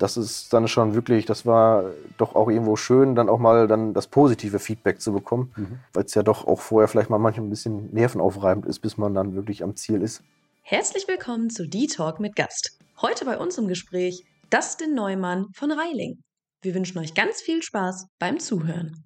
das 0.00 0.16
ist 0.16 0.52
dann 0.52 0.66
schon 0.66 0.94
wirklich, 0.94 1.26
das 1.26 1.44
war 1.44 1.84
doch 2.16 2.34
auch 2.34 2.48
irgendwo 2.48 2.76
schön, 2.76 3.14
dann 3.14 3.28
auch 3.28 3.38
mal 3.38 3.68
dann 3.68 3.92
das 3.92 4.06
positive 4.06 4.58
Feedback 4.58 5.00
zu 5.00 5.12
bekommen, 5.12 5.52
mhm. 5.56 5.78
weil 5.92 6.04
es 6.04 6.14
ja 6.14 6.22
doch 6.22 6.46
auch 6.46 6.60
vorher 6.60 6.88
vielleicht 6.88 7.10
mal 7.10 7.18
manchmal 7.18 7.46
ein 7.46 7.50
bisschen 7.50 7.92
nervenaufreibend 7.92 8.66
ist, 8.66 8.80
bis 8.80 8.96
man 8.96 9.14
dann 9.14 9.34
wirklich 9.34 9.62
am 9.62 9.76
Ziel 9.76 10.02
ist. 10.02 10.22
Herzlich 10.62 11.06
willkommen 11.06 11.50
zu 11.50 11.68
D-Talk 11.68 12.18
mit 12.18 12.34
Gast. 12.34 12.78
Heute 13.02 13.24
bei 13.24 13.36
uns 13.36 13.58
im 13.58 13.68
Gespräch 13.68 14.24
Dustin 14.48 14.94
Neumann 14.94 15.46
von 15.54 15.70
Reiling. 15.70 16.22
Wir 16.62 16.74
wünschen 16.74 16.98
euch 16.98 17.14
ganz 17.14 17.40
viel 17.42 17.62
Spaß 17.62 18.06
beim 18.18 18.40
Zuhören. 18.40 19.04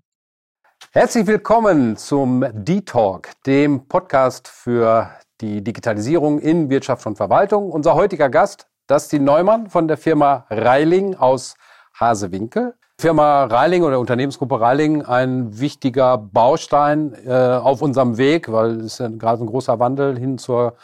Herzlich 0.92 1.26
willkommen 1.26 1.96
zum 1.96 2.44
D-Talk, 2.52 3.30
dem 3.46 3.88
Podcast 3.88 4.46
für 4.46 5.10
die 5.40 5.62
Digitalisierung 5.62 6.38
in 6.38 6.70
Wirtschaft 6.70 7.04
und 7.06 7.16
Verwaltung. 7.16 7.70
Unser 7.70 7.94
heutiger 7.94 8.28
Gast 8.28 8.68
das 8.86 9.04
ist 9.04 9.12
die 9.12 9.18
Neumann 9.18 9.68
von 9.70 9.88
der 9.88 9.96
Firma 9.96 10.46
Reiling 10.50 11.14
aus 11.16 11.54
Hasewinkel. 11.98 12.74
Firma 13.00 13.44
Reiling 13.44 13.82
oder 13.82 13.98
Unternehmensgruppe 13.98 14.60
Reiling 14.60 15.02
ein 15.02 15.58
wichtiger 15.58 16.16
Baustein 16.16 17.14
äh, 17.26 17.32
auf 17.32 17.82
unserem 17.82 18.18
Weg, 18.18 18.50
weil 18.52 18.80
es 18.80 18.94
ist 18.94 18.98
ja 19.00 19.08
gerade 19.08 19.42
ein 19.42 19.46
großer 19.46 19.78
Wandel 19.80 20.18
hin 20.18 20.38
zur 20.38 20.74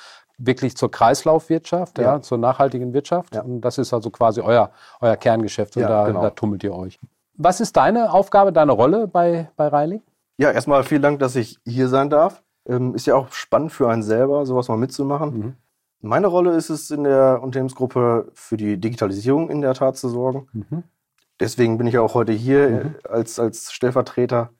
wirklich 0.40 0.76
zur 0.76 0.90
Kreislaufwirtschaft, 0.90 1.98
ja. 1.98 2.14
ja 2.14 2.22
zur 2.22 2.38
nachhaltigen 2.38 2.92
Wirtschaft. 2.92 3.34
Ja. 3.34 3.42
Und 3.42 3.60
das 3.60 3.78
ist 3.78 3.92
also 3.92 4.10
quasi 4.10 4.40
euer, 4.40 4.70
euer 5.00 5.16
Kerngeschäft 5.16 5.76
und 5.76 5.82
ja, 5.82 5.88
da, 5.88 6.06
genau. 6.06 6.22
da 6.22 6.30
tummelt 6.30 6.64
ihr 6.64 6.74
euch. 6.74 6.98
Was 7.34 7.60
ist 7.60 7.76
deine 7.76 8.12
Aufgabe, 8.12 8.52
deine 8.52 8.72
Rolle 8.72 9.06
bei, 9.06 9.50
bei 9.56 9.68
Reiling? 9.68 10.02
Ja, 10.38 10.50
erstmal 10.50 10.82
vielen 10.84 11.02
Dank, 11.02 11.18
dass 11.20 11.36
ich 11.36 11.58
hier 11.64 11.88
sein 11.88 12.10
darf. 12.10 12.42
Ähm, 12.66 12.94
ist 12.94 13.06
ja 13.06 13.14
auch 13.14 13.32
spannend 13.32 13.72
für 13.72 13.88
einen 13.88 14.02
selber, 14.02 14.46
sowas 14.46 14.68
mal 14.68 14.76
mitzumachen. 14.76 15.38
Mhm. 15.38 15.56
Meine 16.00 16.28
Rolle 16.28 16.52
ist 16.52 16.70
es 16.70 16.90
in 16.90 17.04
der 17.04 17.42
Unternehmensgruppe 17.42 18.30
für 18.34 18.56
die 18.56 18.78
Digitalisierung 18.78 19.50
in 19.50 19.60
der 19.60 19.74
Tat 19.74 19.96
zu 19.96 20.08
sorgen. 20.08 20.48
Mhm. 20.52 20.84
Deswegen 21.38 21.78
bin 21.78 21.86
ich 21.86 21.98
auch 21.98 22.14
heute 22.14 22.32
hier 22.32 22.68
mhm. 22.68 22.94
als, 23.08 23.38
als 23.38 23.72
Stellvertreter, 23.72 24.50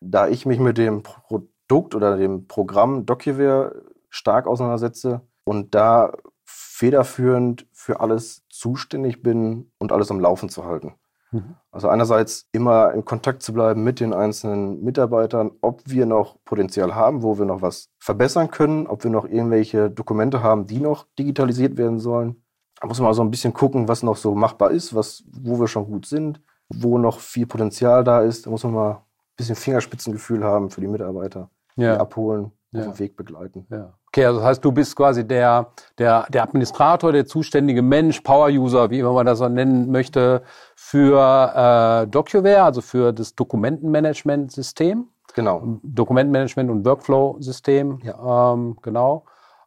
da 0.00 0.28
ich 0.28 0.46
mich 0.46 0.58
mit 0.58 0.78
dem 0.78 1.02
Produkt 1.02 1.94
oder 1.94 2.16
dem 2.16 2.46
Programm 2.46 3.06
DocuWare 3.06 3.82
stark 4.08 4.46
auseinandersetze 4.46 5.22
und 5.44 5.74
da 5.74 6.12
federführend 6.44 7.66
für 7.72 8.00
alles 8.00 8.42
zuständig 8.48 9.22
bin 9.22 9.70
und 9.78 9.92
alles 9.92 10.10
am 10.10 10.20
Laufen 10.20 10.48
zu 10.48 10.64
halten. 10.64 10.94
Mhm. 11.34 11.56
Also 11.72 11.88
einerseits 11.88 12.46
immer 12.52 12.94
in 12.94 13.04
Kontakt 13.04 13.42
zu 13.42 13.52
bleiben 13.52 13.82
mit 13.82 13.98
den 13.98 14.14
einzelnen 14.14 14.84
Mitarbeitern, 14.84 15.50
ob 15.62 15.82
wir 15.84 16.06
noch 16.06 16.36
Potenzial 16.44 16.94
haben, 16.94 17.24
wo 17.24 17.38
wir 17.38 17.44
noch 17.44 17.60
was 17.60 17.90
verbessern 17.98 18.52
können, 18.52 18.86
ob 18.86 19.02
wir 19.02 19.10
noch 19.10 19.24
irgendwelche 19.24 19.90
Dokumente 19.90 20.44
haben, 20.44 20.66
die 20.66 20.78
noch 20.78 21.06
digitalisiert 21.18 21.76
werden 21.76 21.98
sollen. 21.98 22.40
Da 22.80 22.86
muss 22.86 23.00
man 23.00 23.08
also 23.08 23.22
ein 23.22 23.32
bisschen 23.32 23.52
gucken, 23.52 23.88
was 23.88 24.04
noch 24.04 24.16
so 24.16 24.36
machbar 24.36 24.70
ist, 24.70 24.94
was, 24.94 25.24
wo 25.32 25.58
wir 25.58 25.66
schon 25.66 25.86
gut 25.86 26.06
sind, 26.06 26.40
wo 26.68 26.98
noch 26.98 27.18
viel 27.18 27.46
Potenzial 27.46 28.04
da 28.04 28.20
ist. 28.20 28.46
Da 28.46 28.50
muss 28.50 28.62
man 28.62 28.72
mal 28.72 28.90
ein 28.92 29.02
bisschen 29.36 29.56
Fingerspitzengefühl 29.56 30.44
haben 30.44 30.70
für 30.70 30.80
die 30.80 30.86
Mitarbeiter, 30.86 31.50
ja. 31.74 31.94
die 31.94 32.00
abholen, 32.00 32.52
ja. 32.74 32.80
auf 32.80 32.96
dem 32.96 32.98
Weg 32.98 33.16
begleiten. 33.16 33.66
Ja. 33.70 33.94
Okay, 34.08 34.26
also 34.26 34.38
das 34.40 34.48
heißt, 34.48 34.64
du 34.64 34.72
bist 34.72 34.94
quasi 34.94 35.26
der, 35.26 35.68
der, 35.98 36.26
der 36.28 36.42
Administrator, 36.42 37.12
der 37.12 37.26
zuständige 37.26 37.82
Mensch, 37.82 38.20
Power-User, 38.20 38.90
wie 38.90 39.00
immer 39.00 39.12
man 39.12 39.26
das 39.26 39.38
so 39.38 39.48
nennen 39.48 39.90
möchte, 39.90 40.42
für 40.76 42.04
äh, 42.04 42.06
DocuWare, 42.08 42.62
also 42.62 42.80
für 42.80 43.12
das 43.12 43.34
Dokumentenmanagement-System. 43.34 45.08
Genau. 45.34 45.80
Dokumentenmanagement 45.82 46.70
und 46.70 46.84
Workflow-System. 46.84 48.00
Ja. 48.04 48.52
Ähm, 48.52 48.76
genau. 48.82 49.24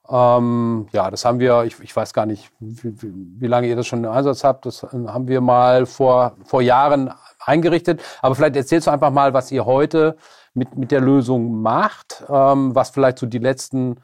Ähm, 0.10 0.88
ja, 0.94 1.12
das 1.12 1.26
haben 1.26 1.40
wir, 1.40 1.64
ich, 1.66 1.80
ich 1.82 1.94
weiß 1.94 2.14
gar 2.14 2.26
nicht, 2.26 2.50
wie, 2.60 2.96
wie, 3.02 3.48
lange 3.48 3.68
ihr 3.68 3.76
das 3.76 3.88
schon 3.88 4.04
im 4.04 4.12
Einsatz 4.12 4.44
habt. 4.44 4.66
Das 4.66 4.84
haben 4.84 5.28
wir 5.28 5.42
mal 5.42 5.86
vor, 5.86 6.38
vor 6.46 6.62
Jahren 6.62 7.12
eingerichtet. 7.46 8.02
Aber 8.22 8.36
vielleicht 8.36 8.56
erzählst 8.56 8.88
du 8.88 8.92
einfach 8.92 9.12
mal, 9.12 9.34
was 9.34 9.52
ihr 9.52 9.66
heute 9.66 10.18
mit, 10.58 10.76
mit 10.76 10.92
der 10.92 11.02
Lösung 11.02 11.62
macht, 11.62 12.26
ähm, 12.28 12.76
was 12.76 12.90
vielleicht 12.90 13.20
so 13.20 13.28
die 13.28 13.38
letzten 13.38 13.98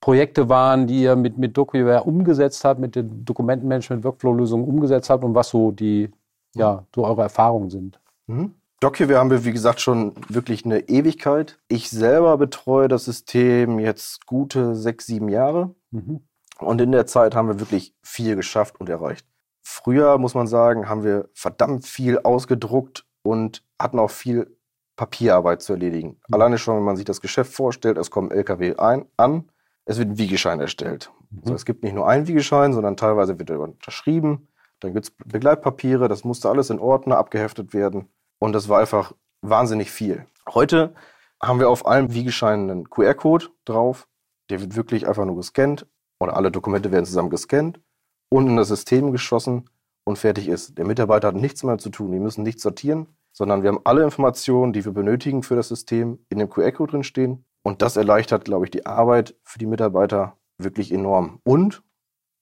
Projekte 0.00 0.50
waren, 0.50 0.86
die 0.86 1.02
ihr 1.02 1.16
mit, 1.16 1.38
mit 1.38 1.56
DocuWare 1.56 2.04
umgesetzt 2.04 2.64
habt, 2.64 2.78
mit 2.78 2.94
den 2.94 3.24
Dokumentenmanagement-Workflow-Lösungen 3.24 4.66
umgesetzt 4.66 5.08
habt 5.08 5.24
und 5.24 5.34
was 5.34 5.48
so 5.48 5.70
die, 5.70 6.10
ja, 6.54 6.84
so 6.94 7.06
eure 7.06 7.22
Erfahrungen 7.22 7.70
sind. 7.70 7.98
Mhm. 8.26 8.54
DocuWare 8.80 9.18
haben 9.18 9.30
wir, 9.30 9.46
wie 9.46 9.52
gesagt, 9.52 9.80
schon 9.80 10.12
wirklich 10.28 10.66
eine 10.66 10.80
Ewigkeit. 10.90 11.58
Ich 11.68 11.88
selber 11.88 12.36
betreue 12.36 12.86
das 12.86 13.06
System 13.06 13.78
jetzt 13.78 14.26
gute 14.26 14.74
sechs, 14.74 15.06
sieben 15.06 15.30
Jahre. 15.30 15.74
Mhm. 15.90 16.20
Und 16.58 16.80
in 16.82 16.92
der 16.92 17.06
Zeit 17.06 17.34
haben 17.34 17.48
wir 17.48 17.60
wirklich 17.60 17.94
viel 18.02 18.36
geschafft 18.36 18.78
und 18.78 18.90
erreicht. 18.90 19.26
Früher, 19.62 20.18
muss 20.18 20.34
man 20.34 20.46
sagen, 20.46 20.86
haben 20.88 21.02
wir 21.02 21.30
verdammt 21.32 21.86
viel 21.86 22.18
ausgedruckt 22.18 23.06
und 23.22 23.64
hatten 23.80 23.98
auch 23.98 24.10
viel 24.10 24.54
Papierarbeit 24.96 25.62
zu 25.62 25.72
erledigen. 25.72 26.20
Mhm. 26.28 26.34
Alleine 26.34 26.58
schon, 26.58 26.76
wenn 26.76 26.84
man 26.84 26.96
sich 26.96 27.04
das 27.04 27.20
Geschäft 27.20 27.52
vorstellt, 27.52 27.98
es 27.98 28.10
kommen 28.10 28.30
LKW 28.30 28.76
ein, 28.76 29.06
an, 29.16 29.50
es 29.84 29.98
wird 29.98 30.10
ein 30.10 30.18
Wiegeschein 30.18 30.60
erstellt. 30.60 31.10
Mhm. 31.30 31.40
Also 31.42 31.54
es 31.54 31.64
gibt 31.64 31.82
nicht 31.82 31.94
nur 31.94 32.08
einen 32.08 32.26
Wiegeschein, 32.26 32.72
sondern 32.72 32.96
teilweise 32.96 33.38
wird 33.38 33.50
er 33.50 33.60
unterschrieben. 33.60 34.48
Dann 34.80 34.92
gibt 34.94 35.06
es 35.06 35.14
Begleitpapiere, 35.24 36.08
das 36.08 36.24
musste 36.24 36.48
alles 36.48 36.70
in 36.70 36.78
Ordner 36.78 37.18
abgeheftet 37.18 37.74
werden. 37.74 38.08
Und 38.38 38.52
das 38.52 38.68
war 38.68 38.80
einfach 38.80 39.12
wahnsinnig 39.40 39.90
viel. 39.90 40.26
Heute 40.52 40.94
haben 41.42 41.60
wir 41.60 41.68
auf 41.68 41.86
allen 41.86 42.12
Wiegescheinen 42.12 42.70
einen 42.70 42.90
QR-Code 42.90 43.46
drauf. 43.64 44.08
Der 44.50 44.60
wird 44.60 44.76
wirklich 44.76 45.08
einfach 45.08 45.24
nur 45.24 45.36
gescannt 45.36 45.86
oder 46.18 46.36
alle 46.36 46.50
Dokumente 46.50 46.92
werden 46.92 47.06
zusammen 47.06 47.30
gescannt 47.30 47.80
und 48.28 48.46
in 48.46 48.56
das 48.56 48.68
System 48.68 49.12
geschossen 49.12 49.70
und 50.04 50.18
fertig 50.18 50.48
ist. 50.48 50.78
Der 50.78 50.86
Mitarbeiter 50.86 51.28
hat 51.28 51.34
nichts 51.34 51.62
mehr 51.62 51.78
zu 51.78 51.90
tun. 51.90 52.12
Die 52.12 52.18
müssen 52.18 52.42
nichts 52.42 52.62
sortieren, 52.62 53.06
sondern 53.32 53.62
wir 53.62 53.70
haben 53.70 53.80
alle 53.84 54.04
Informationen, 54.04 54.72
die 54.72 54.84
wir 54.84 54.92
benötigen 54.92 55.42
für 55.42 55.56
das 55.56 55.68
System, 55.68 56.18
in 56.28 56.38
dem 56.38 56.50
QR-Code 56.50 56.92
drin 56.92 57.04
stehen. 57.04 57.44
Und 57.62 57.80
das 57.82 57.96
erleichtert, 57.96 58.44
glaube 58.44 58.66
ich, 58.66 58.70
die 58.70 58.86
Arbeit 58.86 59.34
für 59.42 59.58
die 59.58 59.66
Mitarbeiter 59.66 60.36
wirklich 60.58 60.92
enorm. 60.92 61.40
Und 61.44 61.82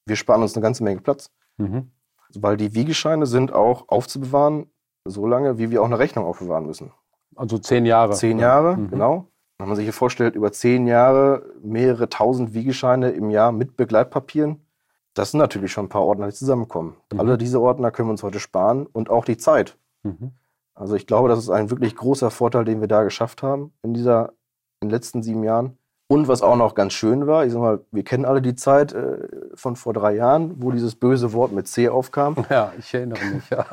wir 0.06 0.17
sparen 0.17 0.43
uns 0.43 0.55
eine 0.55 0.62
ganze 0.62 0.83
Menge 0.83 1.00
Platz. 1.00 1.31
Mhm. 1.59 1.93
Weil 2.34 2.56
die 2.56 2.75
Wiegescheine 2.75 3.27
sind 3.27 3.53
auch 3.53 3.89
aufzubewahren, 3.89 4.71
so 5.05 5.27
lange, 5.27 5.59
wie 5.59 5.71
wir 5.71 5.83
auch 5.83 5.87
eine 5.87 5.99
Rechnung 5.99 6.25
aufbewahren 6.25 6.67
müssen. 6.67 6.93
Also 7.37 7.59
zehn 7.59 7.87
Jahre. 7.87 8.15
Zehn 8.15 8.39
Jahre, 8.39 8.77
mhm. 8.77 8.91
genau. 8.91 9.29
Wenn 9.59 9.69
man 9.69 9.77
sich 9.77 9.84
hier 9.84 9.93
vorstellt, 9.93 10.34
über 10.34 10.50
zehn 10.50 10.87
Jahre 10.87 11.47
mehrere 11.62 12.09
tausend 12.09 12.53
Wiegescheine 12.55 13.11
im 13.11 13.31
Jahr 13.31 13.53
mit 13.53 13.77
Begleitpapieren, 13.77 14.67
das 15.15 15.33
sind 15.33 15.39
natürlich 15.39 15.73
schon 15.73 15.87
ein 15.87 15.91
paar 15.91 16.05
Ordner, 16.05 16.27
die 16.27 16.34
zusammenkommen. 16.34 16.97
Mhm. 17.12 17.21
Alle 17.21 17.39
diese 17.39 17.61
Ordner 17.61 17.91
können 17.91 18.09
wir 18.09 18.12
uns 18.12 18.23
heute 18.23 18.41
sparen 18.41 18.87
und 18.87 19.11
auch 19.11 19.25
die 19.25 19.37
Zeit. 19.37 19.77
Mhm. 20.03 20.33
Also 20.75 20.95
ich 20.95 21.06
glaube, 21.06 21.28
das 21.28 21.39
ist 21.39 21.50
ein 21.50 21.71
wirklich 21.71 21.97
großer 21.97 22.31
Vorteil, 22.31 22.65
den 22.65 22.81
wir 22.81 22.89
da 22.89 23.03
geschafft 23.03 23.43
haben 23.43 23.73
in 23.83 23.95
dieser 23.95 24.33
in 24.81 24.89
den 24.89 24.91
letzten 24.91 25.23
sieben 25.23 25.45
Jahren. 25.45 25.78
Und 26.09 26.28
was 26.28 26.43
auch 26.43 26.56
noch 26.56 26.75
ganz 26.75 26.93
schön 26.93 27.27
war, 27.27 27.47
ich 27.47 27.53
sag 27.53 27.61
mal, 27.61 27.81
wir 27.91 28.05
kennen 28.05 28.27
alle 28.27 28.43
die 28.43 28.55
Zeit 28.55 28.93
äh, 28.93 29.28
von 29.55 29.77
vor 29.77 29.95
drei 29.95 30.15
Jahren, 30.15 30.62
wo 30.62 30.71
dieses 30.71 30.95
böse 30.95 31.33
Wort 31.33 31.53
mit 31.53 31.69
C 31.69 31.89
aufkam. 31.89 32.37
Ja, 32.50 32.73
ich 32.79 32.93
erinnere 32.93 33.25
mich. 33.25 33.49
Ja. 33.49 33.65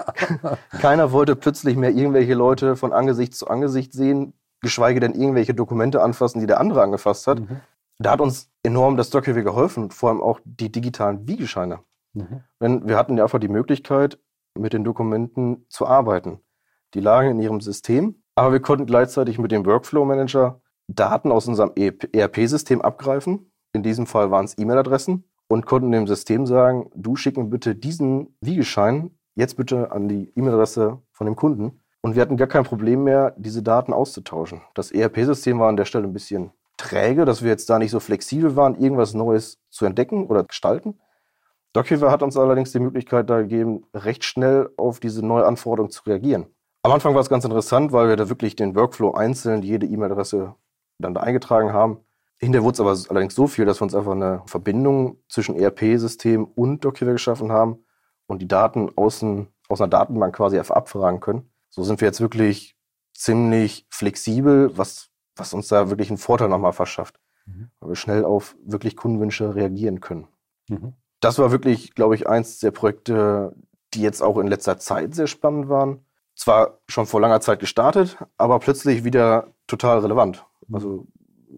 Keiner 0.80 1.12
wollte 1.12 1.36
plötzlich 1.36 1.76
mehr 1.76 1.92
irgendwelche 1.92 2.36
Leute 2.36 2.78
von 2.78 2.94
Angesicht 2.94 3.36
zu 3.36 3.48
Angesicht 3.48 3.92
sehen, 3.92 4.34
geschweige 4.62 5.02
denn 5.02 5.16
irgendwelche 5.16 5.54
Dokumente 5.54 6.02
anfassen, 6.02 6.40
die 6.40 6.48
der 6.48 6.62
andere 6.62 6.82
angefasst 6.82 7.28
hat. 7.28 7.42
Mhm. 7.42 7.60
Da 8.00 8.12
hat 8.12 8.22
uns 8.22 8.50
enorm 8.64 8.98
das 8.98 9.10
DocWare 9.10 9.44
geholfen, 9.44 9.92
vor 9.92 10.10
allem 10.10 10.22
auch 10.22 10.40
die 10.44 10.72
digitalen 10.72 11.28
Wiegescheine. 11.28 11.80
Mhm. 12.14 12.44
Denn 12.62 12.88
wir 12.88 12.98
hatten 12.98 13.18
ja 13.18 13.24
einfach 13.24 13.40
die 13.40 13.50
Möglichkeit, 13.50 14.20
mit 14.58 14.74
den 14.74 14.84
Dokumenten 14.84 15.66
zu 15.70 15.86
arbeiten. 15.86 16.40
Die 16.94 17.02
lagen 17.02 17.32
in 17.32 17.40
ihrem 17.40 17.62
System, 17.62 18.24
aber 18.36 18.54
wir 18.54 18.62
konnten 18.62 18.86
gleichzeitig 18.86 19.38
mit 19.38 19.52
dem 19.52 19.66
Workflow 19.66 20.06
Manager 20.06 20.62
Daten 20.88 21.32
aus 21.32 21.48
unserem 21.48 21.72
ERP-System 21.76 22.82
abgreifen. 22.82 23.52
In 23.74 23.84
diesem 23.84 24.08
Fall 24.08 24.32
waren 24.32 24.46
es 24.46 24.58
E-Mail-Adressen 24.58 25.30
und 25.48 25.66
konnten 25.66 25.92
dem 25.92 26.08
System 26.08 26.46
sagen, 26.46 26.90
du 26.96 27.16
schicken 27.16 27.50
bitte 27.50 27.76
diesen 27.76 28.36
Wiegeschein 28.42 29.12
jetzt 29.36 29.56
bitte 29.56 29.92
an 29.92 30.08
die 30.08 30.32
E-Mail-Adresse 30.36 31.02
von 31.12 31.26
dem 31.26 31.36
Kunden. 31.36 31.82
Und 32.02 32.16
wir 32.16 32.22
hatten 32.22 32.38
gar 32.38 32.48
kein 32.48 32.64
Problem 32.64 33.04
mehr, 33.04 33.36
diese 33.38 33.62
Daten 33.62 33.94
auszutauschen. 33.94 34.62
Das 34.74 34.92
ERP-System 34.92 35.60
war 35.60 35.70
an 35.70 35.78
der 35.78 35.86
Stelle 35.86 36.06
ein 36.06 36.14
bisschen 36.14 36.52
träge, 36.80 37.26
dass 37.26 37.44
wir 37.44 37.50
jetzt 37.50 37.70
da 37.70 37.78
nicht 37.78 37.92
so 37.92 38.00
flexibel 38.00 38.56
waren, 38.56 38.80
irgendwas 38.80 39.14
Neues 39.14 39.60
zu 39.70 39.86
entdecken 39.86 40.26
oder 40.28 40.44
gestalten. 40.44 41.00
DocWare 41.74 42.10
hat 42.10 42.24
uns 42.24 42.36
allerdings 42.38 42.72
die 42.72 42.80
Möglichkeit 42.80 43.30
da 43.30 43.42
gegeben, 43.42 43.86
recht 43.94 44.24
schnell 44.24 44.70
auf 44.78 45.00
diese 45.00 45.24
neue 45.24 45.46
Anforderung 45.46 45.92
zu 45.92 46.02
reagieren. 46.04 46.48
Am 46.82 46.92
Anfang 46.92 47.14
war 47.14 47.22
es 47.22 47.30
ganz 47.30 47.44
interessant, 47.44 47.92
weil 47.92 48.08
wir 48.08 48.16
da 48.16 48.30
wirklich 48.30 48.56
den 48.56 48.76
Workflow 48.76 49.12
einzeln, 49.12 49.62
jede 49.62 49.86
E-Mail-Adresse 49.86 50.56
dann 50.98 51.14
da 51.14 51.22
eingetragen 51.22 51.74
haben. 51.74 52.00
Hinterher 52.38 52.64
wurde 52.64 52.74
es 52.74 52.80
aber 52.80 52.98
allerdings 53.14 53.36
so 53.36 53.48
viel, 53.48 53.66
dass 53.66 53.82
wir 53.82 53.84
uns 53.84 53.94
einfach 53.94 54.14
eine 54.14 54.42
Verbindung 54.46 55.18
zwischen 55.28 55.56
ERP-System 55.60 56.46
und 56.46 56.86
DocWare 56.86 57.12
geschaffen 57.12 57.52
haben 57.52 57.84
und 58.28 58.42
die 58.42 58.48
Daten 58.48 58.90
außen, 58.96 59.48
aus 59.68 59.82
einer 59.82 59.90
Datenbank 59.90 60.38
quasi 60.38 60.58
einfach 60.58 60.76
abfragen 60.76 61.20
können. 61.20 61.52
So 61.70 61.84
sind 61.84 62.00
wir 62.00 62.08
jetzt 62.08 62.22
wirklich 62.22 62.78
ziemlich 63.14 63.86
flexibel, 63.90 64.76
was, 64.78 65.09
was 65.40 65.54
uns 65.54 65.68
da 65.68 65.90
wirklich 65.90 66.10
einen 66.10 66.18
Vorteil 66.18 66.50
nochmal 66.50 66.74
verschafft, 66.74 67.20
mhm. 67.46 67.70
weil 67.80 67.90
wir 67.90 67.96
schnell 67.96 68.26
auf 68.26 68.56
wirklich 68.64 68.96
Kundenwünsche 68.96 69.56
reagieren 69.56 70.00
können. 70.00 70.28
Mhm. 70.70 70.94
Das 71.20 71.38
war 71.40 71.52
wirklich, 71.52 71.96
glaube 71.96 72.16
ich, 72.16 72.28
eins 72.28 72.60
der 72.60 72.72
Projekte, 72.72 73.56
die 73.94 74.02
jetzt 74.02 74.22
auch 74.22 74.38
in 74.38 74.48
letzter 74.48 74.78
Zeit 74.78 75.16
sehr 75.16 75.28
spannend 75.28 75.70
waren. 75.70 76.06
Zwar 76.36 76.80
schon 76.88 77.06
vor 77.06 77.20
langer 77.20 77.42
Zeit 77.42 77.60
gestartet, 77.60 78.18
aber 78.38 78.60
plötzlich 78.60 79.04
wieder 79.04 79.54
total 79.68 80.00
relevant. 80.00 80.46
Also 80.72 81.08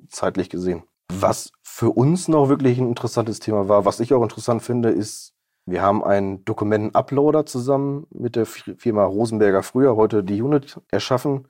zeitlich 0.10 0.50
gesehen. 0.50 0.84
Was 1.12 1.52
für 1.62 1.90
uns 1.90 2.28
noch 2.28 2.50
wirklich 2.50 2.80
ein 2.80 2.88
interessantes 2.88 3.40
Thema 3.40 3.68
war, 3.68 3.86
was 3.86 4.00
ich 4.00 4.14
auch 4.14 4.24
interessant 4.24 4.64
finde, 4.64 4.90
ist, 4.90 5.34
wir 5.66 5.82
haben 5.82 6.04
einen 6.04 6.44
Dokumenten-Uploader 6.46 7.46
zusammen 7.46 8.08
mit 8.10 8.36
der 8.36 8.46
Firma 8.46 9.04
Rosenberger 9.04 9.62
früher, 9.62 9.96
heute 9.96 10.24
die 10.24 10.42
Unit, 10.42 10.80
erschaffen, 10.90 11.48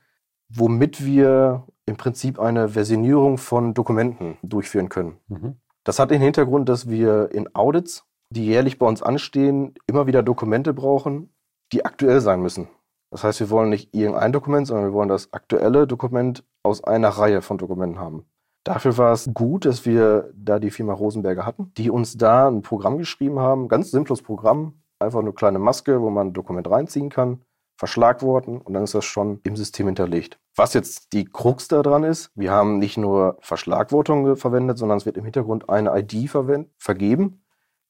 womit 0.50 1.06
wir 1.06 1.66
im 1.92 1.98
Prinzip 1.98 2.40
eine 2.40 2.70
Versionierung 2.70 3.38
von 3.38 3.74
Dokumenten 3.74 4.38
durchführen 4.42 4.88
können. 4.88 5.18
Mhm. 5.28 5.58
Das 5.84 6.00
hat 6.00 6.10
den 6.10 6.22
Hintergrund, 6.22 6.70
dass 6.70 6.90
wir 6.90 7.32
in 7.34 7.54
Audits, 7.54 8.06
die 8.30 8.46
jährlich 8.46 8.80
bei 8.80 8.86
uns 8.86 9.04
anstehen, 9.04 9.76
immer 9.88 10.08
wieder 10.08 10.24
Dokumente 10.24 10.74
brauchen, 10.74 11.34
die 11.74 11.84
aktuell 11.84 12.22
sein 12.22 12.42
müssen. 12.42 12.70
Das 13.12 13.26
heißt, 13.26 13.42
wir 13.42 13.50
wollen 13.50 13.70
nicht 13.70 13.94
irgendein 13.94 14.32
Dokument, 14.32 14.68
sondern 14.68 14.86
wir 14.86 14.94
wollen 14.94 15.10
das 15.10 15.34
aktuelle 15.34 15.86
Dokument 15.86 16.46
aus 16.64 16.82
einer 16.82 17.10
Reihe 17.10 17.42
von 17.42 17.58
Dokumenten 17.58 18.00
haben. 18.00 18.26
Dafür 18.64 18.98
war 18.98 19.12
es 19.12 19.30
gut, 19.34 19.66
dass 19.66 19.86
wir 19.86 20.32
da 20.34 20.60
die 20.60 20.72
Firma 20.72 20.94
Rosenberger 20.94 21.46
hatten, 21.46 21.74
die 21.76 21.90
uns 21.90 22.18
da 22.18 22.48
ein 22.48 22.62
Programm 22.62 23.00
geschrieben 23.00 23.40
haben, 23.40 23.68
ganz 23.68 23.92
simples 23.92 24.22
Programm, 24.22 24.82
einfach 25.00 25.20
eine 25.20 25.34
kleine 25.34 25.60
Maske, 25.60 26.00
wo 26.00 26.10
man 26.10 26.28
ein 26.28 26.34
Dokument 26.34 26.70
reinziehen 26.70 27.10
kann, 27.10 27.42
Verschlagworten 27.78 28.62
und 28.62 28.74
dann 28.74 28.84
ist 28.84 28.94
das 28.94 29.04
schon 29.04 29.42
im 29.44 29.58
System 29.58 29.88
hinterlegt. 29.88 30.40
Was 30.56 30.74
jetzt 30.74 31.14
die 31.14 31.26
Krux 31.26 31.68
daran 31.68 32.04
ist, 32.04 32.30
wir 32.36 32.52
haben 32.52 32.78
nicht 32.78 32.98
nur 32.98 33.38
Verschlagwortung 33.40 34.36
verwendet, 34.36 34.78
sondern 34.78 34.98
es 34.98 35.06
wird 35.06 35.18
im 35.18 35.24
Hintergrund 35.24 35.70
eine 35.70 35.98
ID 35.98 36.30
vergeben. 36.78 37.44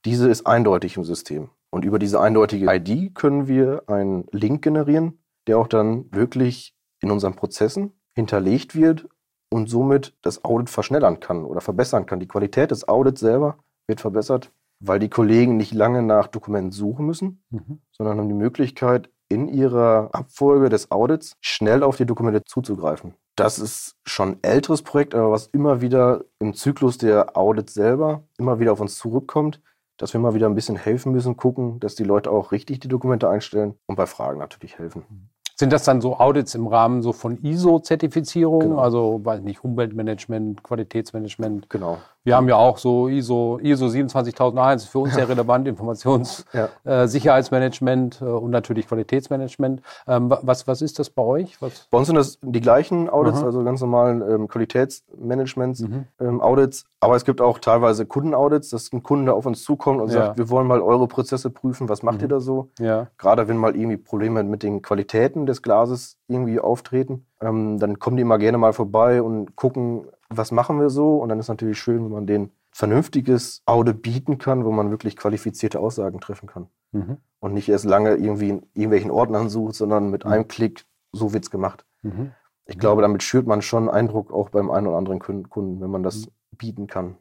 Diese 0.05 0.29
ist 0.29 0.45
eindeutig 0.45 0.97
im 0.97 1.03
System. 1.03 1.49
Und 1.71 1.85
über 1.85 1.99
diese 1.99 2.19
eindeutige 2.19 2.71
ID 2.71 3.15
können 3.15 3.47
wir 3.47 3.83
einen 3.87 4.25
Link 4.31 4.61
generieren, 4.61 5.23
der 5.47 5.57
auch 5.57 5.67
dann 5.67 6.11
wirklich 6.11 6.75
in 6.99 7.09
unseren 7.11 7.35
Prozessen 7.35 7.93
hinterlegt 8.13 8.75
wird 8.75 9.07
und 9.49 9.69
somit 9.69 10.15
das 10.21 10.43
Audit 10.43 10.69
verschnellern 10.69 11.19
kann 11.19 11.43
oder 11.43 11.61
verbessern 11.61 12.05
kann. 12.05 12.19
Die 12.19 12.27
Qualität 12.27 12.71
des 12.71 12.87
Audits 12.87 13.21
selber 13.21 13.57
wird 13.87 14.01
verbessert, 14.01 14.51
weil 14.79 14.99
die 14.99 15.09
Kollegen 15.09 15.57
nicht 15.57 15.73
lange 15.73 16.03
nach 16.03 16.27
Dokumenten 16.27 16.71
suchen 16.71 17.05
müssen, 17.05 17.43
mhm. 17.49 17.81
sondern 17.91 18.19
haben 18.19 18.29
die 18.29 18.35
Möglichkeit, 18.35 19.09
in 19.31 19.47
ihrer 19.47 20.09
Abfolge 20.11 20.67
des 20.69 20.91
Audits 20.91 21.37
schnell 21.39 21.83
auf 21.83 21.95
die 21.95 22.05
Dokumente 22.05 22.43
zuzugreifen. 22.43 23.15
Das 23.37 23.59
ist 23.59 23.95
schon 24.05 24.31
ein 24.33 24.39
älteres 24.41 24.81
Projekt, 24.81 25.15
aber 25.15 25.31
was 25.31 25.47
immer 25.47 25.79
wieder 25.79 26.25
im 26.39 26.53
Zyklus 26.53 26.97
der 26.97 27.37
Audits 27.37 27.73
selber 27.73 28.23
immer 28.37 28.59
wieder 28.59 28.73
auf 28.73 28.81
uns 28.81 28.97
zurückkommt, 28.97 29.61
dass 29.97 30.13
wir 30.13 30.19
mal 30.19 30.33
wieder 30.33 30.47
ein 30.47 30.55
bisschen 30.55 30.75
helfen 30.75 31.13
müssen, 31.13 31.37
gucken, 31.37 31.79
dass 31.79 31.95
die 31.95 32.03
Leute 32.03 32.29
auch 32.29 32.51
richtig 32.51 32.81
die 32.81 32.89
Dokumente 32.89 33.29
einstellen 33.29 33.75
und 33.85 33.95
bei 33.95 34.05
Fragen 34.05 34.39
natürlich 34.39 34.77
helfen. 34.77 35.29
Sind 35.55 35.71
das 35.71 35.83
dann 35.83 36.01
so 36.01 36.17
Audits 36.17 36.55
im 36.55 36.67
Rahmen 36.67 37.01
so 37.03 37.13
von 37.13 37.37
ISO-Zertifizierung, 37.37 38.59
genau. 38.61 38.79
also 38.79 39.21
weiß 39.23 39.41
nicht, 39.41 39.63
Umweltmanagement, 39.63 40.63
Qualitätsmanagement? 40.63 41.69
Genau. 41.69 41.99
Wir 42.23 42.35
haben 42.35 42.47
ja 42.47 42.55
auch 42.55 42.77
so 42.77 43.07
ISO, 43.07 43.57
ISO 43.61 43.89
27001, 43.89 44.85
für 44.85 44.99
uns 44.99 45.15
sehr 45.15 45.27
relevant, 45.27 45.67
Informationssicherheitsmanagement 45.67 48.19
ja. 48.21 48.27
äh, 48.27 48.29
und 48.29 48.51
natürlich 48.51 48.87
Qualitätsmanagement. 48.87 49.81
Ähm, 50.07 50.29
was, 50.29 50.67
was 50.67 50.83
ist 50.83 50.99
das 50.99 51.09
bei 51.09 51.23
euch? 51.23 51.59
Was? 51.63 51.87
Bei 51.89 51.97
uns 51.97 52.05
sind 52.07 52.15
das 52.15 52.37
die 52.43 52.61
gleichen 52.61 53.09
Audits, 53.09 53.39
Aha. 53.39 53.47
also 53.47 53.63
ganz 53.63 53.81
normalen 53.81 54.21
ähm, 54.21 54.47
Qualitätsmanagements, 54.47 55.79
mhm. 55.79 56.05
ähm, 56.19 56.41
Audits. 56.41 56.85
Aber 56.99 57.15
es 57.15 57.25
gibt 57.25 57.41
auch 57.41 57.57
teilweise 57.57 58.05
Kundenaudits, 58.05 58.69
dass 58.69 58.93
ein 58.93 59.01
Kunde 59.01 59.33
auf 59.33 59.47
uns 59.47 59.63
zukommt 59.63 59.99
und 59.99 60.09
ja. 60.09 60.27
sagt, 60.27 60.37
wir 60.37 60.51
wollen 60.51 60.67
mal 60.67 60.81
eure 60.81 61.07
Prozesse 61.07 61.49
prüfen, 61.49 61.89
was 61.89 62.03
macht 62.03 62.17
mhm. 62.17 62.25
ihr 62.25 62.27
da 62.27 62.39
so? 62.39 62.69
Ja. 62.77 63.07
Gerade 63.17 63.47
wenn 63.47 63.57
mal 63.57 63.75
irgendwie 63.75 63.97
Probleme 63.97 64.43
mit 64.43 64.61
den 64.61 64.83
Qualitäten 64.83 65.47
des 65.47 65.63
Glases 65.63 66.19
irgendwie 66.27 66.59
auftreten, 66.59 67.25
ähm, 67.41 67.79
dann 67.79 67.97
kommen 67.97 68.17
die 68.17 68.23
mal 68.23 68.37
gerne 68.37 68.59
mal 68.59 68.73
vorbei 68.73 69.23
und 69.23 69.55
gucken, 69.55 70.05
was 70.31 70.51
machen 70.51 70.79
wir 70.79 70.89
so. 70.89 71.17
Und 71.17 71.29
dann 71.29 71.39
ist 71.39 71.49
natürlich 71.49 71.79
schön, 71.79 72.03
wenn 72.03 72.11
man 72.11 72.27
denen 72.27 72.51
vernünftiges 72.71 73.61
Audit 73.65 74.01
bieten 74.01 74.37
kann, 74.37 74.65
wo 74.65 74.71
man 74.71 74.89
wirklich 74.89 75.17
qualifizierte 75.17 75.79
Aussagen 75.79 76.19
treffen 76.19 76.47
kann. 76.47 76.67
Mhm. 76.91 77.17
Und 77.39 77.53
nicht 77.53 77.69
erst 77.69 77.85
lange 77.85 78.15
irgendwie 78.15 78.49
in 78.49 78.65
irgendwelchen 78.73 79.11
Ordnern 79.11 79.49
sucht, 79.49 79.75
sondern 79.75 80.09
mit 80.09 80.25
mhm. 80.25 80.31
einem 80.31 80.47
Klick, 80.47 80.85
so 81.11 81.33
wird's 81.33 81.51
gemacht. 81.51 81.85
Mhm. 82.01 82.31
Ich 82.65 82.79
glaube, 82.79 83.01
damit 83.01 83.23
schürt 83.23 83.47
man 83.47 83.61
schon 83.61 83.89
Eindruck 83.89 84.31
auch 84.31 84.49
beim 84.49 84.71
einen 84.71 84.87
oder 84.87 84.97
anderen 84.97 85.19
Kunden, 85.19 85.81
wenn 85.81 85.89
man 85.89 86.03
das 86.03 86.25
mhm. 86.25 86.57
bieten 86.57 86.87
kann. 86.87 87.17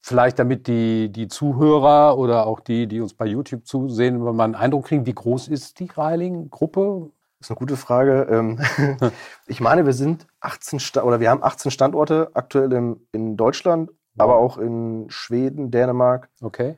Vielleicht 0.00 0.38
damit 0.38 0.68
die, 0.68 1.10
die 1.10 1.28
Zuhörer 1.28 2.16
oder 2.16 2.46
auch 2.46 2.60
die, 2.60 2.86
die 2.86 3.00
uns 3.00 3.12
bei 3.12 3.26
YouTube 3.26 3.66
zusehen, 3.66 4.24
wenn 4.24 4.36
man 4.36 4.54
einen 4.54 4.62
Eindruck 4.62 4.86
kriegen, 4.86 5.04
wie 5.04 5.14
groß 5.14 5.48
ist 5.48 5.80
die 5.80 5.90
Reiling-Gruppe? 5.92 7.10
Das 7.46 7.50
ist 7.50 7.58
eine 7.58 7.68
gute 7.68 7.76
Frage. 7.76 8.26
Ähm, 8.28 8.58
ich 9.46 9.60
meine, 9.60 9.86
wir 9.86 9.92
sind 9.92 10.26
18 10.40 10.80
Sta 10.80 11.04
oder 11.04 11.20
wir 11.20 11.30
haben 11.30 11.44
18 11.44 11.70
Standorte 11.70 12.30
aktuell 12.34 12.72
in, 12.72 13.06
in 13.12 13.36
Deutschland, 13.36 13.90
wow. 13.90 13.96
aber 14.24 14.36
auch 14.36 14.58
in 14.58 15.06
Schweden, 15.10 15.70
Dänemark, 15.70 16.28
okay. 16.42 16.76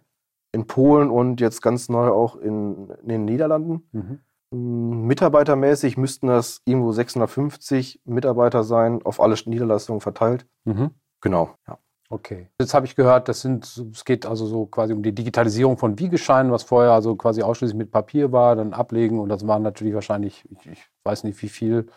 in 0.52 0.66
Polen 0.66 1.08
und 1.08 1.40
jetzt 1.40 1.62
ganz 1.62 1.88
neu 1.88 2.08
auch 2.08 2.36
in, 2.36 2.90
in 3.02 3.08
den 3.08 3.24
Niederlanden. 3.24 3.88
Mhm. 3.92 4.20
Mm, 4.50 5.06
mitarbeitermäßig 5.06 5.96
müssten 5.96 6.26
das 6.26 6.60
irgendwo 6.66 6.92
650 6.92 8.02
Mitarbeiter 8.04 8.62
sein, 8.62 9.00
auf 9.04 9.22
alle 9.22 9.36
Niederlassungen 9.46 10.02
verteilt. 10.02 10.46
Mhm. 10.66 10.90
Genau, 11.22 11.54
ja. 11.66 11.78
Okay. 12.10 12.48
Jetzt 12.58 12.72
habe 12.72 12.86
ich 12.86 12.96
gehört, 12.96 13.28
das 13.28 13.42
sind, 13.42 13.66
es 13.92 14.04
geht 14.04 14.24
also 14.24 14.46
so 14.46 14.64
quasi 14.64 14.94
um 14.94 15.02
die 15.02 15.14
Digitalisierung 15.14 15.76
von 15.76 15.98
Wiegescheinen, 15.98 16.50
was 16.50 16.62
vorher 16.62 16.92
also 16.92 17.16
quasi 17.16 17.42
ausschließlich 17.42 17.76
mit 17.76 17.90
Papier 17.90 18.32
war, 18.32 18.56
dann 18.56 18.72
ablegen 18.72 19.18
und 19.18 19.28
das 19.28 19.46
waren 19.46 19.62
natürlich 19.62 19.92
wahrscheinlich, 19.92 20.44
ich, 20.50 20.72
ich 20.72 20.86
weiß 21.04 21.24
nicht 21.24 21.40
wie 21.42 21.50
viel, 21.50 21.88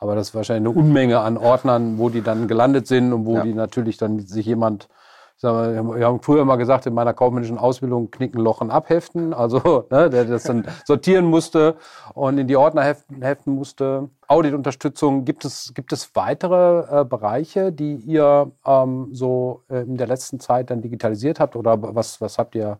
aber 0.00 0.16
das 0.16 0.30
ist 0.30 0.34
wahrscheinlich 0.34 0.68
eine 0.68 0.78
Unmenge 0.78 1.20
an 1.20 1.36
Ordnern, 1.36 1.98
wo 1.98 2.08
die 2.08 2.22
dann 2.22 2.48
gelandet 2.48 2.88
sind 2.88 3.12
und 3.12 3.26
wo 3.26 3.36
ja. 3.36 3.44
die 3.44 3.54
natürlich 3.54 3.96
dann 3.96 4.18
sich 4.18 4.46
jemand 4.46 4.88
wir 5.42 6.06
haben 6.06 6.22
früher 6.22 6.44
mal 6.44 6.56
gesagt, 6.56 6.86
in 6.86 6.94
meiner 6.94 7.14
kaufmännischen 7.14 7.58
Ausbildung 7.58 8.10
knicken, 8.10 8.40
lochen, 8.40 8.70
abheften, 8.70 9.32
also 9.32 9.86
ne, 9.90 10.10
der 10.10 10.24
das 10.24 10.44
dann 10.44 10.66
sortieren 10.84 11.24
musste 11.24 11.76
und 12.14 12.38
in 12.38 12.46
die 12.46 12.56
Ordner 12.56 12.82
heften, 12.82 13.22
heften 13.22 13.54
musste. 13.54 14.10
Auditunterstützung, 14.28 15.24
gibt 15.24 15.44
es, 15.44 15.72
gibt 15.74 15.92
es 15.92 16.14
weitere 16.14 17.00
äh, 17.00 17.04
Bereiche, 17.04 17.72
die 17.72 17.96
ihr 17.96 18.52
ähm, 18.64 19.08
so 19.12 19.62
äh, 19.68 19.82
in 19.82 19.96
der 19.96 20.06
letzten 20.06 20.40
Zeit 20.40 20.70
dann 20.70 20.82
digitalisiert 20.82 21.40
habt 21.40 21.56
oder 21.56 21.78
was, 21.94 22.20
was 22.20 22.38
habt 22.38 22.54
ihr 22.54 22.78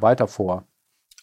weiter 0.00 0.26
vor? 0.26 0.64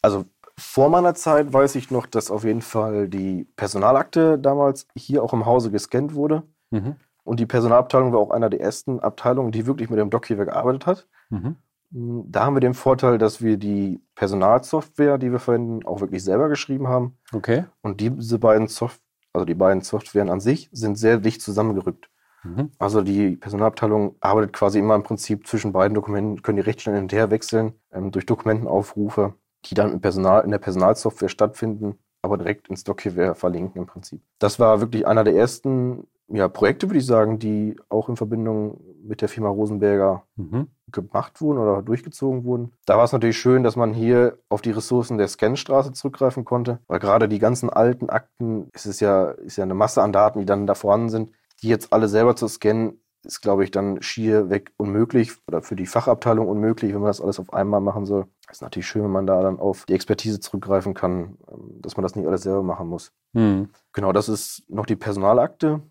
Also 0.02 0.26
vor 0.58 0.90
meiner 0.90 1.16
Zeit 1.16 1.52
weiß 1.52 1.76
ich 1.76 1.92
noch, 1.92 2.06
dass 2.06 2.32
auf 2.32 2.44
jeden 2.44 2.62
Fall 2.62 3.10
die 3.10 3.46
Personalakte 3.56 4.40
damals 4.40 4.88
hier 4.96 5.24
auch 5.24 5.34
im 5.34 5.46
Hause 5.46 5.72
gescannt 5.72 6.16
wurde. 6.16 6.44
Mhm. 6.72 6.96
Und 7.26 7.40
die 7.40 7.46
Personalabteilung 7.46 8.14
war 8.14 8.20
auch 8.20 8.32
einer 8.32 8.50
der 8.50 8.62
ersten 8.62 9.00
Abteilungen, 9.00 9.52
die 9.52 9.66
wirklich 9.66 9.90
mit 9.90 10.00
dem 10.00 10.12
DocKeeper 10.12 10.46
gearbeitet 10.46 10.86
hat. 10.86 11.08
Mhm. 11.30 11.56
Mm, 11.90 12.22
da 12.28 12.46
haben 12.46 12.56
wir 12.56 12.62
den 12.62 12.76
Vorteil, 12.76 13.18
dass 13.18 13.42
wir 13.42 13.58
die 13.58 14.00
Personalsoftware, 14.14 15.18
die 15.18 15.32
wir 15.32 15.40
verwenden, 15.40 15.86
auch 15.86 16.02
wirklich 16.02 16.24
selber 16.24 16.50
geschrieben 16.50 16.88
haben. 16.88 17.18
Okay. 17.34 17.66
Und 17.82 18.00
diese 18.00 18.40
beiden 18.40 18.68
Software, 18.68 19.04
also 19.34 19.44
die 19.44 19.56
beiden 19.56 19.82
Softwaren 19.82 20.30
an 20.30 20.40
sich, 20.40 20.70
sind 20.72 20.98
sehr 20.98 21.18
dicht 21.18 21.42
zusammengerückt. 21.42 22.10
Mhm. 22.44 22.70
Also 22.78 23.02
die 23.02 23.36
Personalabteilung 23.38 24.16
arbeitet 24.22 24.54
quasi 24.54 24.78
immer 24.80 24.96
im 24.96 25.04
Prinzip 25.04 25.48
zwischen 25.48 25.74
beiden 25.74 25.96
Dokumenten, 25.96 26.44
können 26.44 26.58
die 26.58 26.64
recht 26.64 26.82
schnell 26.82 26.96
hinterher 26.96 27.32
wechseln 27.32 27.74
ähm, 27.92 28.12
durch 28.12 28.28
Dokumentenaufrufe, 28.28 29.34
die 29.66 29.74
dann 29.74 29.92
im 29.92 30.00
Personal, 30.00 30.44
in 30.44 30.52
der 30.52 30.60
Personalsoftware 30.60 31.30
stattfinden, 31.30 31.98
aber 32.22 32.38
direkt 32.38 32.68
ins 32.68 32.84
DocKeeper 32.84 33.34
verlinken 33.34 33.82
im 33.82 33.88
Prinzip. 33.88 34.22
Das 34.38 34.60
war 34.60 34.80
wirklich 34.80 35.08
einer 35.08 35.24
der 35.24 35.36
ersten 35.36 36.08
ja, 36.28 36.48
Projekte, 36.48 36.90
würde 36.90 37.00
ich 37.00 37.06
sagen, 37.06 37.38
die 37.40 37.76
auch 37.90 38.10
in 38.10 38.16
Verbindung 38.16 38.82
mit 39.04 39.22
der 39.22 39.30
Firma 39.30 39.50
Rosenberger 39.50 40.24
mhm. 40.36 40.68
gemacht 40.92 41.40
wurden 41.40 41.60
oder 41.60 41.84
durchgezogen 41.84 42.44
wurden. 42.44 42.72
Da 42.86 42.98
war 42.98 43.04
es 43.04 43.12
natürlich 43.12 43.38
schön, 43.38 43.64
dass 43.64 43.76
man 43.76 43.94
hier 43.94 44.40
auf 44.50 44.62
die 44.62 44.72
Ressourcen 44.72 45.18
der 45.18 45.28
Scanstraße 45.28 45.94
zurückgreifen 45.94 46.44
konnte, 46.44 46.80
weil 46.88 47.00
gerade 47.00 47.30
die 47.30 47.40
ganzen 47.40 47.70
alten 47.70 48.10
Akten, 48.10 48.70
es 48.74 48.86
ist 48.86 49.02
ja, 49.02 49.32
ist 49.32 49.58
ja 49.58 49.64
eine 49.64 49.76
Masse 49.76 50.02
an 50.02 50.14
Daten, 50.14 50.40
die 50.40 50.46
dann 50.46 50.66
da 50.66 50.74
vorhanden 50.74 51.10
sind, 51.10 51.32
die 51.62 51.68
jetzt 51.68 51.94
alle 51.94 52.08
selber 52.08 52.36
zu 52.36 52.48
scannen, 52.48 53.00
ist, 53.24 53.42
glaube 53.42 53.64
ich, 53.64 53.72
dann 53.72 54.02
schier 54.02 54.50
weg 54.50 54.72
unmöglich 54.78 55.34
oder 55.48 55.62
für 55.62 55.76
die 55.76 55.88
Fachabteilung 55.88 56.48
unmöglich, 56.48 56.94
wenn 56.94 57.02
man 57.02 57.10
das 57.10 57.22
alles 57.22 57.40
auf 57.40 57.54
einmal 57.54 57.82
machen 57.82 58.06
soll. 58.06 58.28
ist 58.50 58.62
natürlich 58.62 58.88
schön, 58.88 59.04
wenn 59.04 59.12
man 59.12 59.26
da 59.26 59.42
dann 59.42 59.60
auf 59.60 59.86
die 59.86 59.94
Expertise 59.94 60.40
zurückgreifen 60.40 60.94
kann, 60.94 61.38
ähm, 61.52 61.82
dass 61.82 61.98
man 61.98 62.04
das 62.04 62.16
nicht 62.16 62.28
alles 62.28 62.44
selber 62.44 62.64
machen 62.64 62.88
muss. 62.88 63.12
Mhm. 63.34 63.70
Genau, 63.94 64.12
das 64.12 64.30
ist 64.30 64.64
noch 64.70 64.86
die 64.86 64.96
Personalakte 64.96 65.82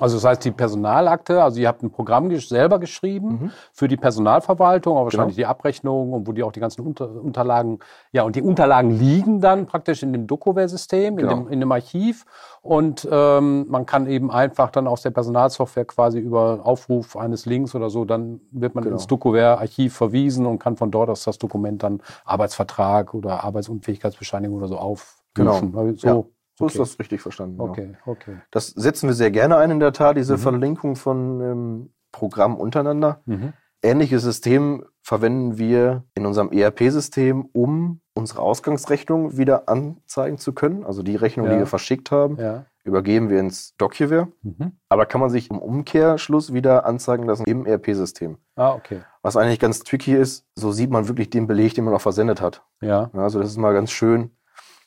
Also 0.00 0.16
das 0.16 0.24
heißt, 0.24 0.44
die 0.44 0.50
Personalakte, 0.50 1.40
also 1.40 1.60
ihr 1.60 1.68
habt 1.68 1.84
ein 1.84 1.90
Programm 1.90 2.28
gesch 2.28 2.48
selber 2.48 2.80
geschrieben 2.80 3.28
mhm. 3.28 3.50
für 3.72 3.86
die 3.86 3.96
Personalverwaltung, 3.96 4.96
aber 4.96 5.04
wahrscheinlich 5.04 5.36
genau. 5.36 5.46
die 5.46 5.50
Abrechnung 5.50 6.12
und 6.12 6.26
wo 6.26 6.32
die 6.32 6.42
auch 6.42 6.50
die 6.50 6.58
ganzen 6.58 6.80
Unter 6.80 7.08
Unterlagen, 7.22 7.78
ja, 8.10 8.24
und 8.24 8.34
die 8.34 8.42
Unterlagen 8.42 8.90
liegen 8.90 9.40
dann 9.40 9.66
praktisch 9.66 10.02
in 10.02 10.12
dem 10.12 10.26
Dokoware-System, 10.26 11.16
genau. 11.16 11.30
in, 11.30 11.38
dem, 11.44 11.48
in 11.48 11.60
dem 11.60 11.70
Archiv. 11.70 12.24
Und 12.60 13.06
ähm, 13.08 13.66
man 13.68 13.86
kann 13.86 14.08
eben 14.08 14.32
einfach 14.32 14.70
dann 14.70 14.88
aus 14.88 15.02
der 15.02 15.10
Personalsoftware 15.10 15.84
quasi 15.84 16.18
über 16.18 16.62
Aufruf 16.64 17.16
eines 17.16 17.46
Links 17.46 17.76
oder 17.76 17.88
so, 17.88 18.04
dann 18.04 18.40
wird 18.50 18.74
man 18.74 18.82
genau. 18.82 18.96
ins 18.96 19.06
Dokoware-Archiv 19.06 19.94
verwiesen 19.94 20.46
und 20.46 20.58
kann 20.58 20.76
von 20.76 20.90
dort 20.90 21.08
aus 21.08 21.22
das 21.22 21.38
Dokument 21.38 21.84
dann 21.84 22.02
Arbeitsvertrag 22.24 23.14
oder 23.14 23.44
Arbeitsunfähigkeitsbescheinigung 23.44 24.56
oder 24.56 24.66
so 24.66 24.76
aufrufen. 24.76 25.24
Genau. 25.34 25.94
So, 25.94 26.08
ja. 26.08 26.24
So 26.56 26.64
okay. 26.66 26.72
ist 26.72 26.80
das 26.80 26.98
richtig 26.98 27.20
verstanden. 27.20 27.60
Okay, 27.60 27.90
ja. 27.92 27.98
okay. 28.06 28.36
Das 28.50 28.68
setzen 28.68 29.08
wir 29.08 29.14
sehr 29.14 29.30
gerne 29.30 29.56
ein 29.56 29.70
in 29.70 29.80
der 29.80 29.92
Tat, 29.92 30.16
diese 30.16 30.34
mhm. 30.34 30.40
Verlinkung 30.40 30.96
von 30.96 31.40
ähm, 31.40 31.90
Programmen 32.12 32.56
untereinander. 32.56 33.20
Mhm. 33.26 33.52
Ähnliches 33.82 34.22
System 34.22 34.84
verwenden 35.02 35.58
wir 35.58 36.04
in 36.14 36.24
unserem 36.24 36.50
ERP-System, 36.50 37.48
um 37.52 38.00
unsere 38.14 38.40
Ausgangsrechnung 38.40 39.36
wieder 39.36 39.68
anzeigen 39.68 40.38
zu 40.38 40.54
können. 40.54 40.84
Also 40.84 41.02
die 41.02 41.16
Rechnung, 41.16 41.46
ja. 41.46 41.52
die 41.52 41.58
wir 41.58 41.66
verschickt 41.66 42.10
haben, 42.10 42.38
ja. 42.38 42.64
übergeben 42.84 43.28
wir 43.28 43.40
ins 43.40 43.76
Docuvare. 43.76 44.28
Mhm. 44.42 44.78
Aber 44.88 45.04
kann 45.04 45.20
man 45.20 45.28
sich 45.28 45.50
im 45.50 45.58
Umkehrschluss 45.58 46.54
wieder 46.54 46.86
anzeigen 46.86 47.24
lassen 47.24 47.44
im 47.46 47.66
ERP-System. 47.66 48.38
Ah, 48.56 48.72
okay. 48.72 49.02
Was 49.22 49.36
eigentlich 49.36 49.60
ganz 49.60 49.80
tricky 49.80 50.14
ist, 50.14 50.46
so 50.54 50.72
sieht 50.72 50.90
man 50.90 51.08
wirklich 51.08 51.28
den 51.28 51.46
Beleg, 51.46 51.74
den 51.74 51.84
man 51.84 51.92
auch 51.92 52.00
versendet 52.00 52.40
hat. 52.40 52.64
Ja. 52.80 53.10
Also 53.12 53.40
das 53.40 53.50
ist 53.50 53.58
mal 53.58 53.74
ganz 53.74 53.90
schön 53.90 54.30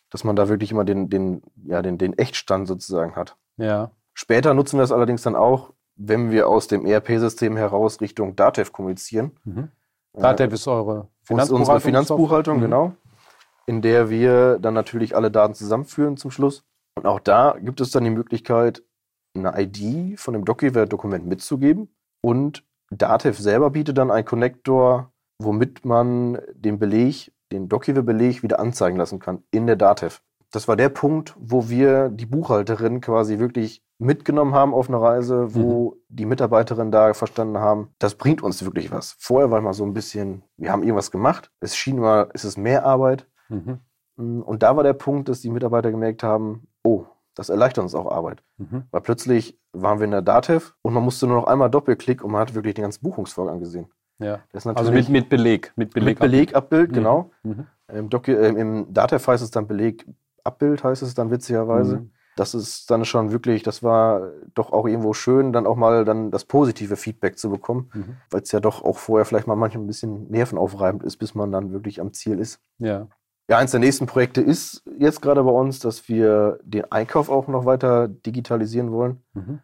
dass 0.10 0.24
man 0.24 0.36
da 0.36 0.50
wirklich 0.50 0.72
immer 0.72 0.86
den, 0.86 1.10
den, 1.10 1.42
ja, 1.66 1.82
den, 1.82 1.98
den 1.98 2.18
Echtstand 2.18 2.68
sozusagen 2.68 3.16
hat. 3.16 3.38
Ja. 3.58 3.92
Später 4.14 4.54
nutzen 4.54 4.78
wir 4.78 4.84
es 4.84 4.92
allerdings 4.92 5.22
dann 5.22 5.36
auch, 5.36 5.74
wenn 5.96 6.32
wir 6.32 6.48
aus 6.48 6.68
dem 6.68 6.86
ERP-System 6.86 7.58
heraus 7.58 8.02
Richtung 8.02 8.36
Datev 8.36 8.72
kommunizieren. 8.72 9.32
Mhm. 9.44 9.70
Datev 10.14 10.54
ist 10.54 10.68
eure 10.68 11.10
Finanzbuchhaltung. 11.24 11.60
Unsere 11.60 11.80
Finanzbuchhaltung, 11.80 12.58
mhm. 12.58 12.62
genau. 12.62 12.94
In 13.66 13.82
der 13.82 14.10
wir 14.10 14.60
dann 14.60 14.74
natürlich 14.74 15.16
alle 15.16 15.30
Daten 15.30 15.54
zusammenführen 15.54 16.18
zum 16.18 16.32
Schluss. 16.32 16.64
Und 16.96 17.06
auch 17.06 17.20
da 17.20 17.58
gibt 17.60 17.82
es 17.82 17.92
dann 17.92 18.04
die 18.04 18.10
Möglichkeit, 18.10 18.82
eine 19.36 19.54
ID 19.62 20.20
von 20.20 20.34
dem 20.34 20.46
DocuWare-Dokument 20.46 21.26
mitzugeben. 21.26 21.90
Und 22.22 22.64
Datev 22.90 23.40
selber 23.40 23.70
bietet 23.70 23.98
dann 23.98 24.10
einen 24.10 24.26
Connector, 24.26 25.12
womit 25.40 25.86
man 25.86 26.40
den 26.54 26.80
Beleg 26.80 27.32
den 27.52 27.70
Dokive-Beleg 27.70 28.44
wieder 28.44 28.60
anzeigen 28.60 28.98
lassen 28.98 29.20
kann 29.20 29.44
in 29.52 29.68
der 29.68 29.76
Datev. 29.76 30.22
Das 30.52 30.68
war 30.68 30.76
der 30.76 30.90
Punkt, 30.90 31.36
wo 31.38 31.70
wir 31.70 32.10
die 32.10 32.26
Buchhalterin 32.26 33.02
quasi 33.02 33.40
wirklich 33.40 33.84
mitgenommen 34.00 34.54
haben 34.54 34.74
auf 34.74 34.88
eine 34.88 35.02
Reise, 35.02 35.56
wo 35.56 35.92
mhm. 35.92 35.96
die 36.10 36.26
Mitarbeiterin 36.26 36.92
da 36.92 37.14
verstanden 37.14 37.58
haben, 37.58 37.90
das 38.00 38.16
bringt 38.16 38.42
uns 38.44 38.64
wirklich 38.64 38.92
was. 38.92 39.16
Vorher 39.20 39.52
war 39.52 39.60
mal 39.62 39.74
so 39.74 39.84
ein 39.84 39.94
bisschen, 39.94 40.44
wir 40.56 40.72
haben 40.72 40.84
irgendwas 40.84 41.12
gemacht, 41.12 41.52
es 41.60 41.76
schien 41.76 42.00
mal, 42.00 42.30
es 42.34 42.46
ist 42.46 42.58
mehr 42.58 42.86
Arbeit. 42.86 43.28
Mhm. 43.50 43.80
Und 44.16 44.64
da 44.64 44.76
war 44.76 44.84
der 44.84 44.94
Punkt, 44.94 45.30
dass 45.30 45.42
die 45.42 45.50
Mitarbeiter 45.50 45.92
gemerkt 45.92 46.24
haben, 46.24 46.68
oh, 46.84 47.06
das 47.36 47.50
erleichtert 47.50 47.84
uns 47.84 47.94
auch 47.94 48.12
Arbeit. 48.12 48.44
Mhm. 48.58 48.84
Weil 48.90 49.02
plötzlich 49.02 49.60
waren 49.74 50.00
wir 50.00 50.06
in 50.06 50.12
der 50.12 50.24
Datev 50.24 50.74
und 50.82 50.94
man 50.94 51.04
musste 51.04 51.28
nur 51.28 51.38
noch 51.38 51.48
einmal 51.48 51.70
Doppelklick 51.70 52.24
und 52.24 52.32
man 52.32 52.42
hat 52.42 52.56
wirklich 52.56 52.74
den 52.74 52.84
ganzen 52.84 53.04
Buchungsvorgang 53.04 53.60
gesehen. 53.60 53.88
Ja. 54.20 54.40
also 54.52 54.92
mit, 54.92 55.10
mit 55.10 55.30
Beleg. 55.30 55.74
Mit, 55.76 55.94
Beleg 55.94 56.20
mit 56.20 56.20
Belegabbild, 56.20 56.90
mhm. 56.92 56.94
genau. 56.94 57.32
Mhm. 57.44 57.68
Im, 57.94 58.10
Docu 58.10 58.32
äh, 58.32 58.50
Im 58.50 58.94
Datev 58.94 59.28
heißt 59.28 59.44
es 59.44 59.52
dann 59.52 59.68
Belegabbild, 59.68 60.84
heißt 60.84 61.04
es 61.04 61.14
dann 61.14 61.32
witzigerweise. 61.32 61.98
Mhm. 61.98 62.12
Das 62.36 62.54
ist 62.54 62.92
dann 62.92 63.04
schon 63.04 63.32
wirklich, 63.32 63.64
das 63.64 63.82
war 63.82 64.32
doch 64.54 64.72
auch 64.72 64.88
irgendwo 64.88 65.14
schön, 65.14 65.54
dann 65.54 65.66
auch 65.66 65.76
mal 65.76 66.06
dann 66.06 66.30
das 66.30 66.46
positive 66.46 66.96
Feedback 66.96 67.40
zu 67.40 67.50
bekommen, 67.50 67.90
mhm. 67.94 68.18
weil 68.30 68.42
es 68.42 68.52
ja 68.52 68.60
doch 68.60 68.84
auch 68.84 68.98
vorher 68.98 69.26
vielleicht 69.26 69.48
mal 69.48 69.56
manchmal 69.56 69.84
ein 69.84 69.88
bisschen 69.88 70.30
nervenaufreibend 70.30 71.04
ist, 71.04 71.18
bis 71.18 71.34
man 71.34 71.52
dann 71.52 71.72
wirklich 71.72 72.00
am 72.00 72.14
Ziel 72.14 72.40
ist. 72.40 72.60
Ja. 72.78 73.08
Ja, 73.50 73.58
eins 73.58 73.72
der 73.72 73.80
nächsten 73.80 74.08
Projekte 74.08 74.42
ist 74.42 74.84
jetzt 75.00 75.22
gerade 75.22 75.42
bei 75.44 75.52
uns, 75.52 75.80
dass 75.80 76.10
wir 76.10 76.60
den 76.64 76.92
Einkauf 76.92 77.30
auch 77.30 77.48
noch 77.48 77.66
weiter 77.66 78.08
digitalisieren 78.08 78.92
wollen. 78.92 79.24
Mhm. 79.34 79.60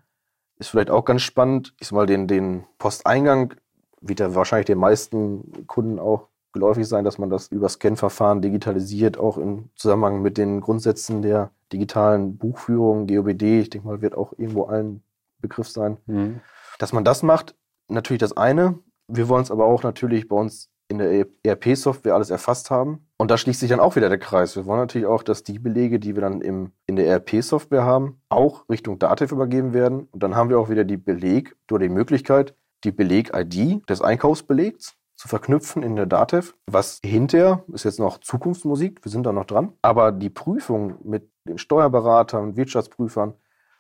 Ist 0.58 0.70
vielleicht 0.70 0.90
auch 0.90 1.04
ganz 1.04 1.22
spannend. 1.22 1.76
Ich 1.80 1.90
sag 1.90 1.96
mal, 1.96 2.06
den, 2.06 2.28
den 2.28 2.64
Posteingang 2.78 3.56
wird 4.04 4.20
ja 4.20 4.36
wahrscheinlich 4.36 4.66
den 4.68 4.78
meisten 4.78 5.66
Kunden 5.68 6.00
auch 6.00 6.28
geläufig 6.52 6.88
sein, 6.88 7.04
dass 7.04 7.18
man 7.18 7.30
das 7.30 7.48
über 7.48 7.68
Scan-Verfahren 7.68 8.42
digitalisiert, 8.42 9.18
auch 9.18 9.38
im 9.38 9.70
Zusammenhang 9.76 10.22
mit 10.22 10.38
den 10.38 10.62
Grundsätzen 10.62 11.22
der 11.22 11.52
digitalen 11.72 12.38
Buchführung, 12.38 13.08
GOBD, 13.08 13.62
ich 13.62 13.70
denke 13.72 13.88
mal, 13.88 14.02
wird 14.02 14.16
auch 14.16 14.34
irgendwo 14.38 14.66
allen 14.66 15.02
Begriff 15.40 15.68
sein. 15.68 15.98
Mhm. 16.06 16.42
Dass 16.78 16.94
man 16.94 17.04
das 17.04 17.24
macht, 17.24 17.56
natürlich 17.88 18.20
das 18.20 18.38
eine. 18.38 18.80
Wir 19.08 19.28
wollen 19.30 19.44
es 19.44 19.52
aber 19.52 19.66
auch 19.66 19.84
natürlich 19.84 20.28
bei 20.28 20.36
uns 20.36 20.70
in 20.88 21.00
der 21.00 21.26
ERP-Software 21.44 22.14
alles 22.14 22.30
erfasst 22.30 22.70
haben. 22.70 23.08
Und 23.18 23.32
da 23.32 23.38
schließt 23.38 23.60
sich 23.60 23.70
dann 23.70 23.80
auch 23.80 23.96
wieder 23.96 24.10
der 24.10 24.20
Kreis. 24.20 24.56
Wir 24.56 24.66
wollen 24.66 24.80
natürlich 24.80 25.08
auch, 25.08 25.24
dass 25.24 25.44
die 25.44 25.58
Belege, 25.58 26.00
die 26.00 26.16
wir 26.16 26.22
dann 26.22 26.42
im, 26.42 26.72
in 26.86 26.96
der 26.96 27.08
ERP-Software 27.08 27.84
haben, 27.84 28.22
auch 28.30 28.70
Richtung 28.70 29.00
Datev 29.00 29.34
übergeben 29.34 29.74
werden. 29.74 30.08
Und 30.12 30.22
dann 30.22 30.36
haben 30.36 30.50
wir 30.50 30.60
auch 30.60 30.70
wieder 30.70 30.84
die 30.84 30.98
Beleg 30.98 31.56
oder 31.72 31.88
die 31.88 31.94
Möglichkeit, 31.94 32.54
die 32.84 32.92
Beleg-ID 32.92 33.88
des 33.90 34.02
Einkaufsbelegs 34.02 34.96
zu 35.16 35.28
verknüpfen 35.28 35.84
in 35.84 35.96
der 35.96 36.06
Datev. 36.06 36.54
Was 36.68 37.00
hinterher 37.04 37.64
ist 37.72 37.86
jetzt 37.86 38.00
noch 38.00 38.20
Zukunftsmusik, 38.20 39.04
wir 39.04 39.12
sind 39.12 39.26
da 39.26 39.32
noch 39.32 39.46
dran. 39.46 39.74
Aber 39.82 40.12
die 40.12 40.30
Prüfung 40.30 40.96
mit 41.04 41.30
den 41.48 41.58
Steuerberatern, 41.58 42.56
Wirtschaftsprüfern 42.56 43.34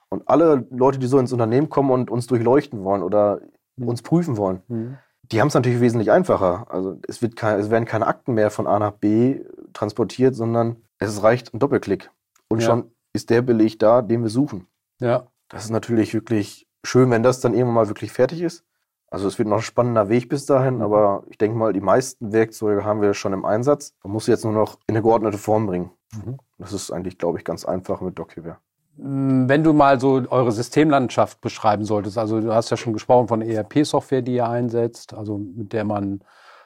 und 0.10 0.28
alle 0.28 0.66
Leute, 0.70 1.00
die 1.00 1.08
so 1.08 1.20
ins 1.20 1.34
Unternehmen 1.34 1.70
kommen 1.70 1.92
und 1.92 2.10
uns 2.10 2.28
durchleuchten 2.28 2.84
wollen 2.84 3.04
oder 3.04 3.42
mhm. 3.76 3.90
uns 3.90 4.02
prüfen 4.02 4.38
wollen, 4.38 4.62
mhm. 4.68 4.98
die 5.24 5.42
haben 5.42 5.48
es 5.48 5.54
natürlich 5.54 5.82
wesentlich 5.82 6.12
einfacher. 6.12 6.68
Also 6.70 7.00
es, 7.08 7.22
wird 7.22 7.36
kein, 7.36 7.60
es 7.60 7.70
werden 7.70 7.86
keine 7.86 8.08
Akten 8.08 8.34
mehr 8.34 8.52
von 8.52 8.68
A 8.68 8.80
nach 8.80 8.92
B 8.92 9.42
transportiert, 9.74 10.36
sondern 10.36 10.78
es 11.00 11.24
reicht 11.24 11.54
ein 11.54 11.60
Doppelklick. 11.60 12.12
Und 12.48 12.62
ja. 12.62 12.68
schon 12.68 12.92
ist 13.14 13.30
der 13.30 13.42
Beleg 13.42 13.80
da, 13.80 14.02
den 14.02 14.24
wir 14.24 14.30
suchen. 14.30 14.68
Ja. 15.00 15.28
Das 15.50 15.66
ist 15.66 15.72
natürlich 15.72 16.14
wirklich 16.14 16.68
schön, 16.86 17.10
wenn 17.12 17.24
das 17.24 17.40
dann 17.40 17.54
irgendwann 17.54 17.76
mal 17.76 17.88
wirklich 17.88 18.12
fertig 18.12 18.42
ist. 18.42 18.64
Also 19.13 19.27
es 19.27 19.38
wird 19.38 19.48
noch 19.48 19.58
ein 19.58 19.62
spannender 19.62 20.10
Weg 20.10 20.27
bis 20.27 20.48
dahin, 20.48 20.77
mhm. 20.77 20.82
aber 20.82 21.24
ich 21.29 21.38
denke 21.38 21.55
mal, 21.55 21.72
die 21.72 21.82
meisten 21.82 22.34
Werkzeuge 22.34 22.84
haben 22.84 23.00
wir 23.00 23.13
schon 23.13 23.32
im 23.32 23.46
Einsatz. 23.46 23.93
Man 24.03 24.12
muss 24.12 24.25
sie 24.25 24.32
jetzt 24.32 24.43
nur 24.43 24.53
noch 24.53 24.79
in 24.88 24.96
eine 24.96 25.03
geordnete 25.03 25.38
Form 25.38 25.67
bringen. 25.67 25.91
Mhm. 26.13 26.39
Das 26.58 26.74
ist 26.74 26.89
eigentlich, 26.89 27.20
glaube 27.20 27.38
ich, 27.38 27.46
ganz 27.46 27.63
einfach 27.63 28.01
mit 28.01 28.17
DocUware. 28.17 28.58
Mm, 28.98 29.48
wenn 29.48 29.63
du 29.63 29.72
mal 29.72 30.00
so 30.00 30.24
eure 30.32 30.51
Systemlandschaft 30.51 31.41
beschreiben 31.41 31.86
solltest, 31.86 32.17
also 32.17 32.41
du 32.41 32.55
hast 32.55 32.72
ja 32.72 32.77
schon 32.77 32.93
gesprochen 32.93 33.27
von 33.27 33.43
ERP-Software, 33.43 34.24
die 34.24 34.34
ihr 34.34 34.50
einsetzt, 34.50 35.13
also 35.13 35.38
mit 35.38 35.74
der 35.74 35.84
man 35.84 36.24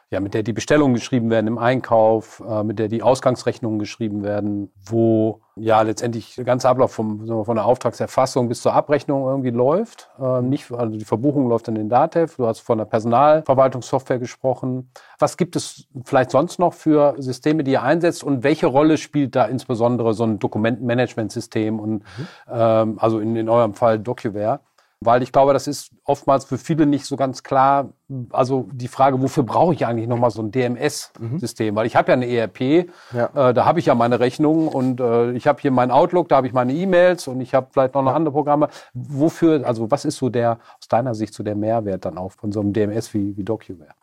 ja, 0.10 0.22
mit 0.22 0.34
der 0.34 0.44
die 0.44 0.54
Bestellungen 0.54 0.94
geschrieben 0.94 1.30
werden 1.30 1.48
im 1.48 1.58
Einkauf, 1.58 2.42
äh, 2.48 2.64
mit 2.64 2.80
der 2.80 2.88
die 2.88 3.04
Ausgangsrechnungen 3.04 3.78
geschrieben 3.78 4.24
werden, 4.24 4.72
wo 4.86 5.42
ja 5.60 5.82
letztendlich 5.82 6.36
der 6.36 6.44
ganze 6.44 6.70
Ablauf 6.70 6.92
vom, 6.92 7.26
von 7.46 7.56
der 7.56 7.66
Auftragserfassung 7.66 8.48
bis 8.48 8.62
zur 8.62 8.74
Abrechnung 8.74 9.26
irgendwie 9.26 9.50
läuft. 9.50 10.10
Äh, 10.20 10.42
nicht, 10.42 10.72
also 10.72 10.98
die 10.98 11.06
Verbuchung 11.06 11.50
läuft 11.50 11.68
dann 11.68 11.76
in 11.76 11.90
Datev. 11.90 12.36
Du 12.38 12.48
hast 12.48 12.60
von 12.60 12.78
der 12.78 12.86
Personalverwaltungssoftware 12.86 14.20
gesprochen. 14.20 14.92
Was 15.20 15.38
gibt 15.38 15.56
es 15.56 15.88
vielleicht 16.06 16.32
sonst 16.32 16.60
noch 16.60 16.74
für 16.74 17.16
Systeme, 17.18 17.64
die 17.64 17.72
ihr 17.72 17.84
einsetzt 17.84 18.24
und 18.24 18.44
welche 18.44 18.68
Rolle 18.68 18.98
spielt 18.98 19.36
da 19.36 19.46
insbesondere 19.46 20.14
so 20.14 20.24
ein 20.24 20.40
Dokumentenmanagementsystem 20.40 21.80
und 21.80 21.94
mhm. 21.94 22.28
ähm, 22.52 22.98
also 23.00 23.20
in, 23.20 23.36
in 23.36 23.50
eurem 23.50 23.74
Fall 23.74 24.00
DocuWare? 24.00 24.60
Weil 25.00 25.22
ich 25.22 25.32
glaube, 25.32 25.54
das 25.54 25.68
ist 25.68 25.92
oftmals 26.06 26.46
für 26.46 26.58
viele 26.58 26.88
nicht 26.88 27.06
so 27.06 27.18
ganz 27.18 27.44
klar. 27.44 27.94
Also 28.32 28.68
die 28.72 28.88
Frage, 28.88 29.22
wofür 29.22 29.44
brauche 29.44 29.74
ich 29.74 29.86
eigentlich 29.86 30.08
nochmal 30.08 30.32
so 30.32 30.42
ein 30.42 30.52
DMS-System? 30.52 31.74
Mhm. 31.74 31.78
Weil 31.78 31.86
ich 31.86 31.96
habe 31.96 32.10
ja 32.10 32.14
eine 32.14 32.28
ERP, 32.28 32.90
ja. 33.14 33.50
Äh, 33.50 33.54
da 33.54 33.66
habe 33.66 33.80
ich 33.80 33.86
ja 33.86 33.96
meine 33.96 34.20
Rechnungen 34.20 34.68
und 34.68 35.00
äh, 35.00 35.34
ich 35.34 35.46
habe 35.46 35.62
hier 35.62 35.70
meinen 35.70 35.92
Outlook, 35.92 36.30
da 36.30 36.38
habe 36.38 36.48
ich 36.48 36.54
meine 36.54 36.74
E-Mails 36.74 37.28
und 37.28 37.42
ich 37.42 37.54
habe 37.54 37.68
vielleicht 37.72 37.94
noch, 37.94 38.02
noch 38.02 38.16
andere 38.16 38.34
Programme. 38.34 38.70
Wofür, 38.94 39.68
also 39.68 39.92
was 39.92 40.04
ist 40.04 40.18
so 40.18 40.30
der, 40.30 40.60
aus 40.80 40.88
deiner 40.88 41.14
Sicht 41.14 41.36
so 41.36 41.44
der 41.44 41.56
Mehrwert 41.56 42.06
dann 42.06 42.18
auch 42.18 42.32
von 42.32 42.52
so 42.52 42.60
einem 42.62 42.74
DMS 42.74 43.14
wie, 43.14 43.38
wie 43.38 43.44
DocuWare? 43.44 43.94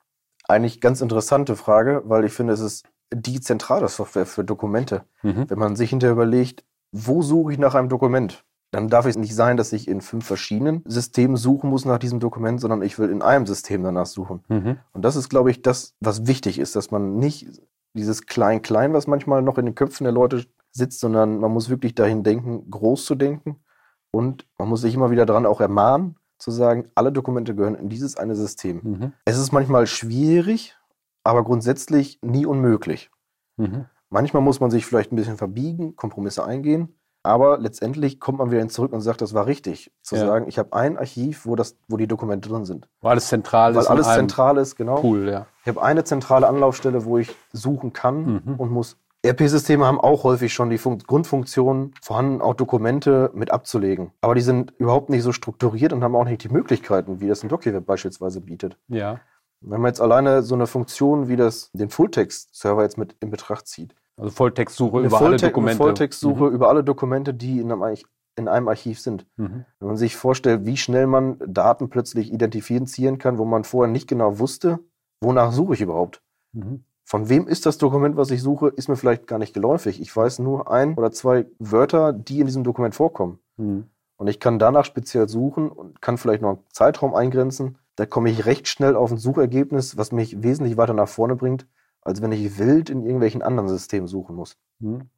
Eigentlich 0.47 0.81
ganz 0.81 1.01
interessante 1.01 1.57
Frage, 1.57 2.03
weil 2.05 2.25
ich 2.25 2.33
finde, 2.33 2.53
es 2.53 2.61
ist 2.61 2.87
die 3.13 3.41
zentrale 3.41 3.89
Software 3.89 4.27
für 4.27 4.45
Dokumente. 4.45 5.03
Mhm. 5.23 5.51
Wenn 5.51 5.59
man 5.59 5.75
sich 5.75 5.91
hinterher 5.91 6.13
überlegt, 6.13 6.65
wo 6.93 7.23
suche 7.23 7.53
ich 7.53 7.59
nach 7.59 7.75
einem 7.75 7.89
Dokument? 7.89 8.45
Dann 8.75 8.89
darf 8.89 9.07
es 9.07 9.17
nicht 9.17 9.37
sein, 9.37 9.57
dass 9.57 9.73
ich 9.73 9.87
in 9.87 10.01
fünf 10.01 10.27
verschiedenen 10.27 10.83
Systemen 10.85 11.37
suchen 11.37 11.71
muss 11.71 11.85
nach 11.85 11.99
diesem 11.99 12.19
Dokument, 12.19 12.61
sondern 12.61 12.83
ich 12.83 12.99
will 12.99 13.09
in 13.09 13.23
einem 13.23 13.47
System 13.47 13.85
danach 13.85 14.07
suchen. 14.07 14.43
Mhm. 14.49 14.79
Und 14.93 15.05
das 15.05 15.15
ist, 15.15 15.29
glaube 15.29 15.53
ich, 15.53 15.63
das, 15.63 15.95
was 16.01 16.27
wichtig 16.27 16.59
ist, 16.59 16.75
dass 16.75 16.91
man 16.91 17.17
nicht 17.17 17.63
dieses 17.93 18.27
Klein-Klein, 18.27 18.93
was 18.93 19.07
manchmal 19.07 19.43
noch 19.43 19.59
in 19.59 19.67
den 19.67 19.77
Köpfen 19.77 20.03
der 20.03 20.13
Leute 20.13 20.45
sitzt, 20.73 20.99
sondern 20.99 21.39
man 21.39 21.53
muss 21.53 21.69
wirklich 21.69 21.95
dahin 21.95 22.25
denken, 22.25 22.69
groß 22.69 23.05
zu 23.05 23.15
denken. 23.15 23.63
Und 24.11 24.45
man 24.59 24.69
muss 24.69 24.81
sich 24.81 24.95
immer 24.95 25.13
wieder 25.13 25.25
daran 25.25 25.47
auch 25.47 25.61
ermahnen, 25.61 26.17
zu 26.39 26.51
sagen, 26.51 26.91
alle 26.97 27.13
Dokumente 27.13 27.55
gehören 27.55 27.77
in 27.77 27.89
dieses 27.89 28.17
eine 28.17 28.35
System. 28.35 28.81
Mhm. 28.83 29.13
Es 29.25 29.39
ist 29.39 29.53
manchmal 29.53 29.87
schwierig, 29.87 30.77
aber 31.23 31.45
grundsätzlich 31.45 32.19
nie 32.23 32.45
unmöglich. 32.45 33.13
Mhm. 33.57 33.85
Manchmal 34.11 34.43
muss 34.43 34.59
man 34.59 34.73
sich 34.73 34.85
vielleicht 34.85 35.13
ein 35.13 35.17
bisschen 35.17 35.37
verbiegen, 35.37 35.95
Kompromisse 35.95 36.45
eingehen. 36.45 36.97
Aber 37.25 37.59
letztendlich 37.59 38.21
kommt 38.21 38.39
man 38.39 38.51
wieder 38.51 38.69
zurück 38.69 38.93
und 38.93 39.01
sagt, 39.01 39.23
das 39.23 39.33
war 39.35 39.47
richtig. 39.47 39.91
Zu 40.03 40.17
Ja. 40.17 40.27
sagen, 40.27 40.45
ich 40.47 40.59
habe 40.59 40.75
ein 40.75 40.99
Archiv, 40.99 41.47
wo, 41.47 41.57
das, 41.57 41.77
wo 41.89 41.97
die 41.97 42.07
Dokumente 42.07 42.49
drin 42.51 42.65
sind. 42.67 42.87
Weil 43.01 43.13
alles 43.13 43.29
zentral 43.29 43.75
Weil 43.75 43.81
ist. 43.81 43.87
in 43.87 43.93
alles 43.93 44.07
zentral 44.15 44.59
ist, 44.59 44.77
genau. 44.77 44.97
Pool, 45.01 45.29
ja. 45.29 45.47
Ich 45.63 45.69
habe 45.69 45.83
eine 45.83 46.05
zentrale 46.05 46.47
Anlaufstelle, 46.47 47.05
wo 47.07 47.17
ich 47.19 47.35
suchen 47.53 47.93
kann 47.95 48.43
Mhm. 48.45 48.55
und 48.59 48.71
muss. 48.71 48.99
ERP-Systeme 49.23 49.87
haben 49.87 49.99
auch 49.99 50.23
häufig 50.25 50.53
schon 50.53 50.69
die 50.69 50.77
Fun 50.77 50.99
Grundfunktion 50.99 51.95
vorhanden, 52.03 52.43
auch 52.43 52.53
Dokumente 52.53 53.31
mit 53.33 53.51
abzulegen. 53.51 54.11
Aber 54.21 54.35
die 54.35 54.43
sind 54.43 54.73
überhaupt 54.77 55.09
nicht 55.09 55.23
so 55.23 55.33
strukturiert 55.33 55.95
und 55.95 56.05
haben 56.05 56.15
auch 56.15 56.27
nicht 56.27 56.45
die 56.45 56.51
Möglichkeiten, 56.51 57.23
wie 57.23 57.29
das 57.29 57.43
ein 57.43 57.49
DocuWeb 57.49 57.87
beispielsweise 57.87 58.43
bietet. 58.43 58.77
Ja. 58.89 59.21
Wenn 59.63 59.81
man 59.81 59.89
jetzt 59.89 60.03
alleine 60.03 60.43
so 60.43 60.55
eine 60.55 60.67
Funktion 60.67 61.27
wie 61.29 61.37
das, 61.37 61.71
den 61.73 61.89
Fulltext-Server 61.89 62.83
jetzt 62.83 62.99
mit 62.99 63.17
in 63.21 63.31
Betracht 63.31 63.67
zieht. 63.67 63.95
Also 64.17 64.31
Volltextsuche 64.31 64.99
Eine, 64.99 65.07
über 65.09 65.19
alle 65.19 65.27
Volltext- 65.27 65.43
eine 65.45 65.53
Dokumente. 65.53 65.77
Volltextsuche 65.79 66.47
über 66.49 66.69
alle 66.69 66.85
Dokumente, 66.85 67.35
die 67.35 67.61
in 67.61 67.71
einem, 67.73 67.83
Arch- 67.83 68.05
in 68.37 68.49
einem 68.49 68.69
Archiv 68.69 69.01
sind. 69.01 69.27
Mhm. 69.37 69.65
Wenn 69.79 69.89
man 69.89 69.97
sich 69.97 70.17
vorstellt, 70.17 70.67
wie 70.67 70.77
schnell 70.77 71.07
man 71.07 71.37
Daten 71.47 71.89
plötzlich 71.89 72.33
identifizieren 72.33 73.19
kann, 73.19 73.39
wo 73.39 73.45
man 73.45 73.65
vorher 73.65 73.93
nicht 73.93 74.09
genau 74.09 74.39
wusste, 74.39 74.79
wonach 75.21 75.53
suche 75.53 75.75
ich 75.75 75.81
überhaupt. 75.81 76.23
Mhm. 76.53 76.85
Von 77.07 77.29
wem 77.29 77.47
ist 77.47 77.67
das 77.67 77.77
Dokument, 77.77 78.17
was 78.17 78.31
ich 78.31 78.41
suche, 78.41 78.69
ist 78.69 78.89
mir 78.89 78.97
vielleicht 78.97 79.27
gar 79.27 79.39
nicht 79.39 79.53
geläufig. 79.53 80.01
Ich 80.01 80.17
weiß 80.17 80.39
nur 80.39 80.71
ein 80.71 80.95
oder 80.95 81.11
zwei 81.13 81.47
Wörter, 81.59 82.13
die 82.13 82.41
in 82.41 82.47
diesem 82.47 82.65
Dokument 82.65 82.95
vorkommen. 82.95 83.41
Mhm. 83.57 83.89
Und 84.17 84.29
ich 84.29 84.39
kann 84.41 84.59
danach 84.59 84.85
speziell 84.85 85.29
suchen 85.29 85.69
und 85.69 86.01
kann 86.01 86.19
vielleicht 86.19 86.41
noch 86.41 86.51
einen 86.51 86.65
Zeitraum 86.71 87.15
eingrenzen. 87.15 87.79
Da 87.97 88.07
komme 88.07 88.31
ich 88.31 88.47
recht 88.47 88.69
schnell 88.69 88.97
auf 88.97 89.11
ein 89.11 89.19
Suchergebnis, 89.19 89.99
was 89.99 90.13
mich 90.13 90.43
wesentlich 90.43 90.77
weiter 90.77 90.95
nach 90.95 91.09
vorne 91.09 91.37
bringt, 91.37 91.67
als 92.05 92.23
wenn 92.23 92.33
ich 92.33 92.59
wild 92.59 92.91
in 92.91 93.03
irgendwelchen 93.03 93.43
anderen 93.43 93.69
Systemen 93.69 94.07
suchen 94.09 94.37
muss. 94.37 94.57
Mhm. 94.79 95.09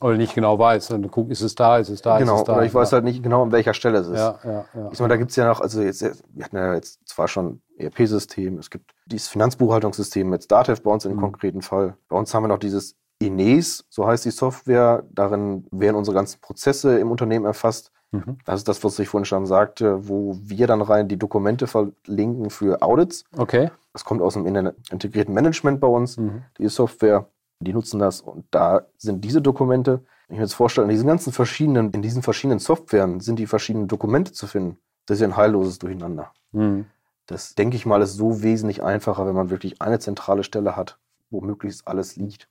Oder 0.00 0.16
nicht 0.18 0.34
genau 0.34 0.58
weiß. 0.58 0.90
Und 0.90 1.10
guck, 1.10 1.30
ist 1.30 1.40
es 1.40 1.54
da, 1.54 1.78
ist 1.78 1.88
es 1.88 2.02
da, 2.02 2.18
genau, 2.18 2.34
ist 2.34 2.40
es 2.40 2.44
da. 2.46 2.52
oder 2.56 2.64
ich 2.66 2.74
weiß 2.74 2.92
halt 2.92 3.04
nicht 3.04 3.22
genau, 3.22 3.42
an 3.44 3.52
welcher 3.52 3.72
Stelle 3.72 3.98
es 3.98 4.08
ist. 4.08 4.18
Ja, 4.18 4.38
ja, 4.44 4.64
ja. 4.74 4.88
Ich 4.92 4.98
meine, 5.00 5.08
da 5.14 5.16
gibt's 5.16 5.36
ja 5.36 5.46
noch, 5.46 5.60
also 5.60 5.80
jetzt, 5.80 6.02
wir 6.02 6.44
hatten 6.44 6.56
ja 6.56 6.74
jetzt 6.74 7.00
zwar 7.08 7.28
schon 7.28 7.62
ERP-System, 7.78 8.58
es 8.58 8.68
gibt 8.68 8.92
dieses 9.06 9.28
Finanzbuchhaltungssystem 9.28 10.28
mit 10.28 10.50
Datev 10.52 10.82
bei 10.82 10.90
uns 10.90 11.04
dem 11.04 11.16
Mhm. 11.16 11.20
konkreten 11.20 11.62
Fall. 11.62 11.96
Bei 12.08 12.16
uns 12.18 12.34
haben 12.34 12.42
wir 12.44 12.48
noch 12.48 12.58
dieses 12.58 12.94
Ines, 13.20 13.86
so 13.88 14.06
heißt 14.06 14.26
die 14.26 14.30
Software. 14.30 15.02
Darin 15.10 15.66
werden 15.70 15.96
unsere 15.96 16.14
ganzen 16.14 16.40
Prozesse 16.42 16.98
im 16.98 17.10
Unternehmen 17.10 17.46
erfasst. 17.46 17.90
Mhm. 18.12 18.36
Das 18.44 18.56
ist 18.60 18.68
das, 18.68 18.84
was 18.84 18.98
ich 18.98 19.08
vorhin 19.08 19.24
schon 19.24 19.46
sagte, 19.46 20.06
wo 20.08 20.36
wir 20.42 20.66
dann 20.66 20.82
rein 20.82 21.08
die 21.08 21.18
Dokumente 21.18 21.66
verlinken 21.66 22.50
für 22.50 22.82
Audits. 22.82 23.24
Okay. 23.36 23.70
Das 23.96 24.04
kommt 24.04 24.20
aus 24.20 24.34
dem 24.34 24.44
in- 24.44 24.72
integrierten 24.90 25.32
Management 25.32 25.80
bei 25.80 25.86
uns, 25.88 26.18
Mhm. 26.18 26.42
die 26.58 26.68
Software. 26.68 27.30
Die 27.60 27.72
nutzen 27.72 27.98
das 27.98 28.20
und 28.20 28.44
da 28.50 28.82
sind 28.98 29.24
diese 29.24 29.40
Dokumente, 29.40 30.02
wenn 30.28 30.34
ich 30.34 30.38
mir 30.40 30.42
jetzt 30.44 30.52
vorstelle, 30.52 30.84
in 30.84 30.90
diesen 30.90 31.06
ganzen 31.06 31.32
verschiedenen, 31.32 31.90
in 31.92 32.02
diesen 32.02 32.20
verschiedenen 32.20 32.58
Softwaren 32.58 33.20
sind 33.20 33.38
die 33.38 33.46
verschiedenen 33.46 33.88
Dokumente 33.88 34.32
zu 34.32 34.46
finden. 34.46 34.76
Das 35.06 35.16
ist 35.16 35.22
ja 35.22 35.28
ein 35.28 35.36
heilloses 35.38 35.78
Durcheinander. 35.78 36.30
Mhm. 36.52 36.84
Das 37.24 37.54
denke 37.54 37.76
ich 37.76 37.86
mal 37.86 38.02
ist 38.02 38.12
so 38.16 38.42
wesentlich 38.42 38.82
einfacher, 38.82 39.26
wenn 39.26 39.34
man 39.34 39.48
wirklich 39.48 39.80
eine 39.80 39.98
zentrale 39.98 40.44
Stelle 40.44 40.76
hat, 40.76 40.98
wo 41.30 41.40
möglichst 41.40 41.88
alles 41.88 42.16
liegt. 42.16 42.50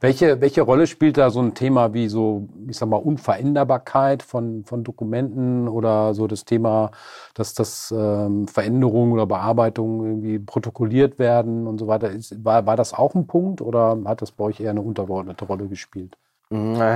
Welche, 0.00 0.40
welche 0.40 0.62
Rolle 0.62 0.86
spielt 0.86 1.18
da 1.18 1.30
so 1.30 1.40
ein 1.40 1.54
Thema 1.54 1.92
wie 1.94 2.08
so, 2.08 2.48
ich 2.68 2.76
sag 2.76 2.88
mal, 2.88 2.96
Unveränderbarkeit 2.96 4.22
von, 4.22 4.64
von 4.64 4.84
Dokumenten 4.84 5.68
oder 5.68 6.14
so 6.14 6.26
das 6.26 6.44
Thema, 6.44 6.90
dass 7.34 7.54
das 7.54 7.92
ähm, 7.96 8.48
Veränderungen 8.48 9.12
oder 9.12 9.26
Bearbeitungen 9.26 10.06
irgendwie 10.06 10.38
protokolliert 10.38 11.18
werden 11.18 11.66
und 11.66 11.78
so 11.78 11.86
weiter? 11.86 12.10
Ist, 12.10 12.44
war, 12.44 12.66
war 12.66 12.76
das 12.76 12.94
auch 12.94 13.14
ein 13.14 13.26
Punkt 13.26 13.60
oder 13.60 13.98
hat 14.06 14.22
das 14.22 14.32
bei 14.32 14.44
euch 14.44 14.60
eher 14.60 14.70
eine 14.70 14.82
untergeordnete 14.82 15.44
Rolle 15.44 15.68
gespielt? 15.68 16.16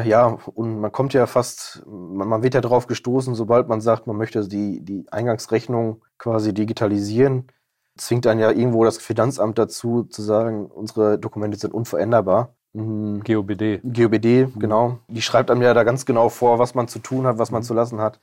Ja, 0.04 0.38
und 0.54 0.80
man 0.80 0.92
kommt 0.92 1.12
ja 1.12 1.26
fast, 1.26 1.82
man, 1.86 2.28
man 2.28 2.42
wird 2.42 2.54
ja 2.54 2.60
darauf 2.60 2.86
gestoßen, 2.86 3.34
sobald 3.34 3.68
man 3.68 3.80
sagt, 3.80 4.06
man 4.06 4.16
möchte 4.16 4.46
die, 4.46 4.80
die 4.84 5.06
Eingangsrechnung 5.10 6.04
quasi 6.18 6.54
digitalisieren, 6.54 7.48
zwingt 7.96 8.26
einen 8.28 8.40
ja 8.40 8.50
irgendwo 8.50 8.84
das 8.84 8.98
Finanzamt 8.98 9.58
dazu, 9.58 10.04
zu 10.04 10.22
sagen, 10.22 10.66
unsere 10.66 11.18
Dokumente 11.18 11.58
sind 11.58 11.74
unveränderbar. 11.74 12.54
Mhm. 12.72 13.22
GOBD. 13.24 13.80
GOBD, 13.82 14.52
genau. 14.58 14.98
Die 15.08 15.22
schreibt 15.22 15.50
einem 15.50 15.62
ja 15.62 15.74
da 15.74 15.84
ganz 15.84 16.06
genau 16.06 16.28
vor, 16.28 16.58
was 16.58 16.74
man 16.74 16.88
zu 16.88 16.98
tun 16.98 17.26
hat, 17.26 17.38
was 17.38 17.50
man 17.50 17.62
zu 17.62 17.74
lassen 17.74 18.00
hat. 18.00 18.20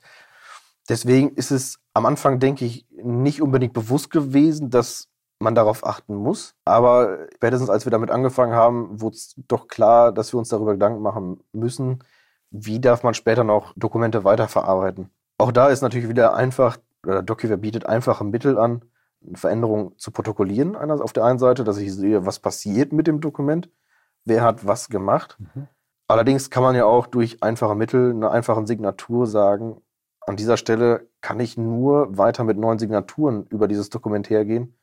Deswegen 0.88 1.30
ist 1.34 1.50
es 1.50 1.78
am 1.92 2.06
Anfang, 2.06 2.38
denke 2.38 2.64
ich, 2.64 2.86
nicht 2.90 3.42
unbedingt 3.42 3.74
bewusst 3.74 4.10
gewesen, 4.10 4.70
dass 4.70 5.08
man 5.38 5.54
darauf 5.54 5.86
achten 5.86 6.14
muss. 6.14 6.54
Aber 6.64 7.28
spätestens 7.34 7.68
als 7.68 7.84
wir 7.84 7.90
damit 7.90 8.10
angefangen 8.10 8.54
haben, 8.54 9.00
wurde 9.00 9.16
es 9.16 9.34
doch 9.48 9.68
klar, 9.68 10.12
dass 10.12 10.32
wir 10.32 10.38
uns 10.38 10.48
darüber 10.48 10.72
Gedanken 10.72 11.02
machen 11.02 11.40
müssen, 11.52 11.98
wie 12.50 12.80
darf 12.80 13.02
man 13.02 13.12
später 13.12 13.44
noch 13.44 13.74
Dokumente 13.76 14.24
weiterverarbeiten. 14.24 15.10
Auch 15.36 15.52
da 15.52 15.68
ist 15.68 15.82
natürlich 15.82 16.08
wieder 16.08 16.34
einfach, 16.34 16.78
oder 17.06 17.22
DocuWare 17.22 17.58
bietet 17.58 17.84
einfache 17.84 18.24
Mittel 18.24 18.58
an, 18.58 18.82
Veränderungen 19.34 19.92
zu 19.98 20.10
protokollieren. 20.10 20.74
Auf 20.74 21.12
der 21.12 21.24
einen 21.24 21.38
Seite, 21.38 21.64
dass 21.64 21.76
ich 21.76 21.92
sehe, 21.94 22.24
was 22.24 22.38
passiert 22.38 22.92
mit 22.92 23.06
dem 23.06 23.20
Dokument, 23.20 23.68
wer 24.28 24.42
hat 24.42 24.66
was 24.66 24.88
gemacht. 24.88 25.36
Mhm. 25.38 25.68
Allerdings 26.06 26.50
kann 26.50 26.62
man 26.62 26.74
ja 26.74 26.84
auch 26.84 27.06
durch 27.06 27.42
einfache 27.42 27.74
Mittel, 27.74 28.10
einer 28.10 28.30
einfachen 28.30 28.66
Signatur 28.66 29.26
sagen, 29.26 29.82
an 30.28 30.36
dieser 30.36 30.56
Stelle 30.56 31.08
kann 31.20 31.40
ich 31.40 31.56
nur 31.56 32.16
weiter 32.16 32.44
mit 32.44 32.58
neuen 32.58 32.78
Signaturen 32.78 33.46
über 33.46 33.66
dieses 33.66 33.90
Dokument 33.90 34.28
hergehen, 34.30 34.78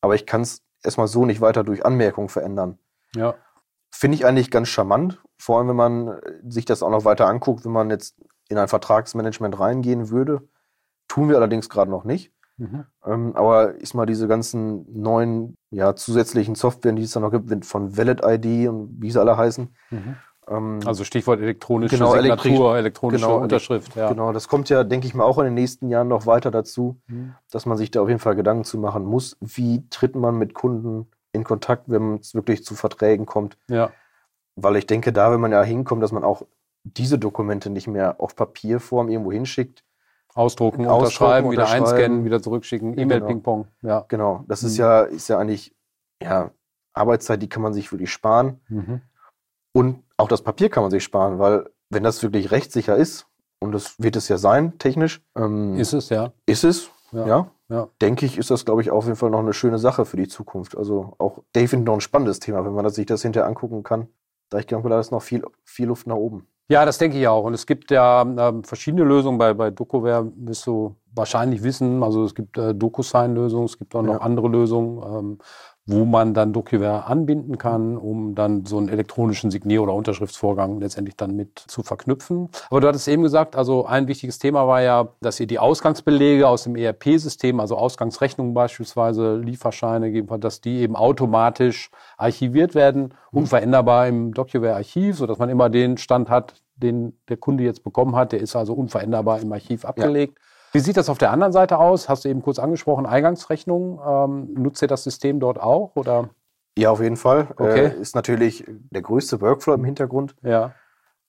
aber 0.00 0.14
ich 0.14 0.26
kann 0.26 0.40
es 0.42 0.62
erstmal 0.82 1.08
so 1.08 1.26
nicht 1.26 1.40
weiter 1.40 1.64
durch 1.64 1.84
Anmerkungen 1.84 2.28
verändern. 2.28 2.78
Ja. 3.14 3.34
Finde 3.90 4.16
ich 4.16 4.26
eigentlich 4.26 4.50
ganz 4.50 4.68
charmant, 4.68 5.22
vor 5.38 5.58
allem 5.58 5.68
wenn 5.68 5.76
man 5.76 6.08
äh, 6.08 6.20
sich 6.48 6.64
das 6.64 6.82
auch 6.82 6.90
noch 6.90 7.04
weiter 7.04 7.26
anguckt, 7.26 7.64
wenn 7.64 7.72
man 7.72 7.90
jetzt 7.90 8.16
in 8.48 8.58
ein 8.58 8.68
Vertragsmanagement 8.68 9.58
reingehen 9.58 10.10
würde. 10.10 10.48
Tun 11.06 11.28
wir 11.28 11.36
allerdings 11.36 11.68
gerade 11.68 11.90
noch 11.90 12.04
nicht. 12.04 12.32
Mhm. 12.58 12.84
Ähm, 13.06 13.36
aber 13.36 13.74
ist 13.76 13.94
mal 13.94 14.04
diese 14.06 14.28
ganzen 14.28 14.84
neuen, 15.00 15.56
ja, 15.70 15.94
zusätzlichen 15.94 16.54
Softwaren, 16.54 16.96
die 16.96 17.02
es 17.04 17.12
da 17.12 17.20
noch 17.20 17.30
gibt, 17.30 17.64
von 17.64 17.96
Valid 17.96 18.20
ID 18.24 18.68
und 18.68 18.96
wie 19.00 19.10
sie 19.10 19.20
alle 19.20 19.36
heißen. 19.36 19.74
Mhm. 19.90 20.16
Ähm, 20.48 20.80
Also 20.84 21.04
Stichwort 21.04 21.40
elektronische 21.40 21.96
Genau, 21.96 22.12
Signatur, 22.12 22.76
elektronische 22.76 23.26
genau, 23.26 23.38
Unterschrift. 23.38 23.94
Ja. 23.96 24.08
Genau, 24.10 24.32
das 24.32 24.48
kommt 24.48 24.68
ja, 24.70 24.82
denke 24.84 25.06
ich 25.06 25.14
mal, 25.14 25.24
auch 25.24 25.38
in 25.38 25.44
den 25.44 25.54
nächsten 25.54 25.88
Jahren 25.88 26.08
noch 26.08 26.26
weiter 26.26 26.50
dazu, 26.50 27.00
Mhm. 27.06 27.34
dass 27.50 27.64
man 27.66 27.76
sich 27.78 27.90
da 27.90 28.00
auf 28.02 28.08
jeden 28.08 28.20
Fall 28.20 28.34
Gedanken 28.34 28.64
zu 28.64 28.78
machen 28.78 29.04
muss. 29.04 29.36
Wie 29.40 29.88
tritt 29.90 30.16
man 30.16 30.36
mit 30.36 30.54
Kunden 30.54 31.08
in 31.32 31.44
Kontakt, 31.44 31.84
wenn 31.88 32.16
es 32.16 32.34
wirklich 32.34 32.64
zu 32.64 32.74
Verträgen 32.74 33.24
kommt? 33.26 33.56
ja. 33.68 33.90
Weil 34.60 34.74
ich 34.74 34.86
denke, 34.86 35.12
da 35.12 35.30
will 35.30 35.38
man 35.38 35.52
ja 35.52 35.62
hinkommen, 35.62 36.00
dass 36.02 36.10
man 36.10 36.24
auch 36.24 36.42
diese 36.82 37.16
Dokumente 37.16 37.70
nicht 37.70 37.86
mehr 37.86 38.16
auf 38.20 38.34
Papierform 38.34 39.08
irgendwo 39.08 39.30
hinschickt. 39.30 39.84
Ausdrucken, 40.38 40.86
Ausdrucken, 40.86 40.98
unterschreiben, 41.04 41.50
wieder 41.50 41.62
unterschreiben. 41.64 41.84
einscannen, 41.86 42.24
wieder 42.24 42.40
zurückschicken, 42.42 42.92
E-Mail, 42.98 43.18
Genau. 43.18 43.26
Ping-Pong. 43.26 43.66
Ja. 43.82 44.04
Genau, 44.08 44.44
das 44.48 44.62
ist 44.62 44.74
Mhm. 44.74 44.80
ja, 44.80 45.00
ist 45.02 45.28
ja 45.28 45.38
eigentlich, 45.38 45.74
ja, 46.22 46.50
Arbeitszeit, 46.94 47.42
die 47.42 47.48
kann 47.48 47.62
man 47.62 47.72
sich 47.72 47.90
wirklich 47.92 48.10
sparen. 48.12 48.60
Mhm. 48.68 49.00
Und 49.72 50.02
auch 50.16 50.28
das 50.28 50.42
Papier 50.42 50.68
kann 50.70 50.82
man 50.82 50.90
sich 50.90 51.04
sparen, 51.04 51.38
weil 51.38 51.68
wenn 51.90 52.02
das 52.02 52.22
wirklich 52.22 52.50
rechtssicher 52.50 52.96
ist, 52.96 53.26
und 53.60 53.72
das 53.72 53.98
wird 53.98 54.16
es 54.16 54.28
ja 54.28 54.38
sein, 54.38 54.78
technisch, 54.78 55.20
ähm, 55.36 55.74
Ist 55.76 55.92
es, 55.92 56.08
ja. 56.10 56.32
ist 56.46 56.64
es, 56.64 56.90
Ja. 57.12 57.26
ja, 57.26 57.50
Ja. 57.68 57.88
denke 58.00 58.24
ich, 58.26 58.38
ist 58.38 58.50
das, 58.50 58.64
glaube 58.64 58.82
ich, 58.82 58.90
auf 58.90 59.04
jeden 59.04 59.16
Fall 59.16 59.30
noch 59.30 59.38
eine 59.40 59.52
schöne 59.52 59.78
Sache 59.78 60.04
für 60.04 60.16
die 60.16 60.28
Zukunft. 60.28 60.76
Also 60.76 61.14
auch, 61.18 61.42
finde 61.68 61.86
noch 61.86 61.94
ein 61.94 62.00
spannendes 62.00 62.38
Thema, 62.40 62.64
wenn 62.64 62.72
man 62.74 62.84
das, 62.84 62.94
sich 62.94 63.06
das 63.06 63.22
hinterher 63.22 63.48
angucken 63.48 63.82
kann. 63.82 64.08
Da 64.50 64.58
ich 64.58 64.66
glaube, 64.66 64.88
da 64.88 64.98
ist 65.00 65.10
noch 65.10 65.22
viel, 65.22 65.44
viel 65.64 65.86
Luft 65.88 66.06
nach 66.06 66.16
oben. 66.16 66.46
Ja, 66.70 66.84
das 66.84 66.98
denke 66.98 67.18
ich 67.18 67.26
auch. 67.26 67.44
Und 67.44 67.54
es 67.54 67.66
gibt 67.66 67.90
ja 67.90 68.22
ähm, 68.22 68.62
verschiedene 68.62 69.02
Lösungen. 69.04 69.38
Bei, 69.38 69.54
bei 69.54 69.70
DocuWare 69.70 70.30
wirst 70.36 70.66
du 70.66 70.96
wahrscheinlich 71.14 71.62
wissen, 71.62 72.02
also 72.02 72.24
es 72.24 72.34
gibt 72.34 72.58
äh, 72.58 72.74
DocuSign-Lösungen, 72.74 73.64
es 73.64 73.78
gibt 73.78 73.94
auch 73.94 74.02
noch 74.02 74.14
Ja. 74.14 74.20
andere 74.20 74.48
Lösungen, 74.48 75.02
ähm, 75.02 75.38
wo 75.88 76.04
man 76.04 76.34
dann 76.34 76.52
DocuWare 76.52 77.06
anbinden 77.06 77.56
kann, 77.56 77.96
um 77.96 78.34
dann 78.34 78.66
so 78.66 78.76
einen 78.76 78.90
elektronischen 78.90 79.50
Signier- 79.50 79.82
oder 79.82 79.94
Unterschriftsvorgang 79.94 80.80
letztendlich 80.80 81.16
dann 81.16 81.34
mit 81.34 81.58
zu 81.66 81.82
verknüpfen. 81.82 82.50
Aber 82.68 82.82
du 82.82 82.88
hattest 82.88 83.08
eben 83.08 83.22
gesagt, 83.22 83.56
also 83.56 83.86
ein 83.86 84.06
wichtiges 84.06 84.38
Thema 84.38 84.68
war 84.68 84.82
ja, 84.82 85.08
dass 85.22 85.40
ihr 85.40 85.46
die 85.46 85.58
Ausgangsbelege 85.58 86.46
aus 86.46 86.64
dem 86.64 86.76
ERP-System, 86.76 87.58
also 87.58 87.78
Ausgangsrechnungen 87.78 88.52
beispielsweise, 88.52 89.36
Lieferscheine, 89.38 90.22
dass 90.38 90.60
die 90.60 90.80
eben 90.80 90.94
automatisch 90.94 91.90
archiviert 92.18 92.74
werden, 92.74 93.14
unveränderbar 93.32 94.08
im 94.08 94.34
DocuWare-Archiv, 94.34 95.16
sodass 95.16 95.38
man 95.38 95.48
immer 95.48 95.70
den 95.70 95.96
Stand 95.96 96.28
hat, 96.28 96.52
den 96.76 97.18
der 97.30 97.38
Kunde 97.38 97.64
jetzt 97.64 97.82
bekommen 97.82 98.14
hat. 98.14 98.32
Der 98.32 98.40
ist 98.40 98.54
also 98.54 98.74
unveränderbar 98.74 99.40
im 99.40 99.50
Archiv 99.52 99.86
abgelegt. 99.86 100.38
Wie 100.72 100.80
sieht 100.80 100.96
das 100.96 101.08
auf 101.08 101.18
der 101.18 101.30
anderen 101.30 101.52
Seite 101.52 101.78
aus? 101.78 102.08
Hast 102.08 102.24
du 102.24 102.28
eben 102.28 102.42
kurz 102.42 102.58
angesprochen, 102.58 103.06
Eingangsrechnung. 103.06 104.00
Ähm, 104.06 104.54
nutzt 104.54 104.82
ihr 104.82 104.88
das 104.88 105.04
System 105.04 105.40
dort 105.40 105.60
auch? 105.60 105.96
Oder? 105.96 106.30
Ja, 106.76 106.90
auf 106.90 107.00
jeden 107.00 107.16
Fall. 107.16 107.48
Okay. 107.56 107.86
Äh, 107.86 108.00
ist 108.00 108.14
natürlich 108.14 108.64
der 108.68 109.02
größte 109.02 109.40
Workflow 109.40 109.74
im 109.74 109.84
Hintergrund. 109.84 110.36
Ja. 110.42 110.72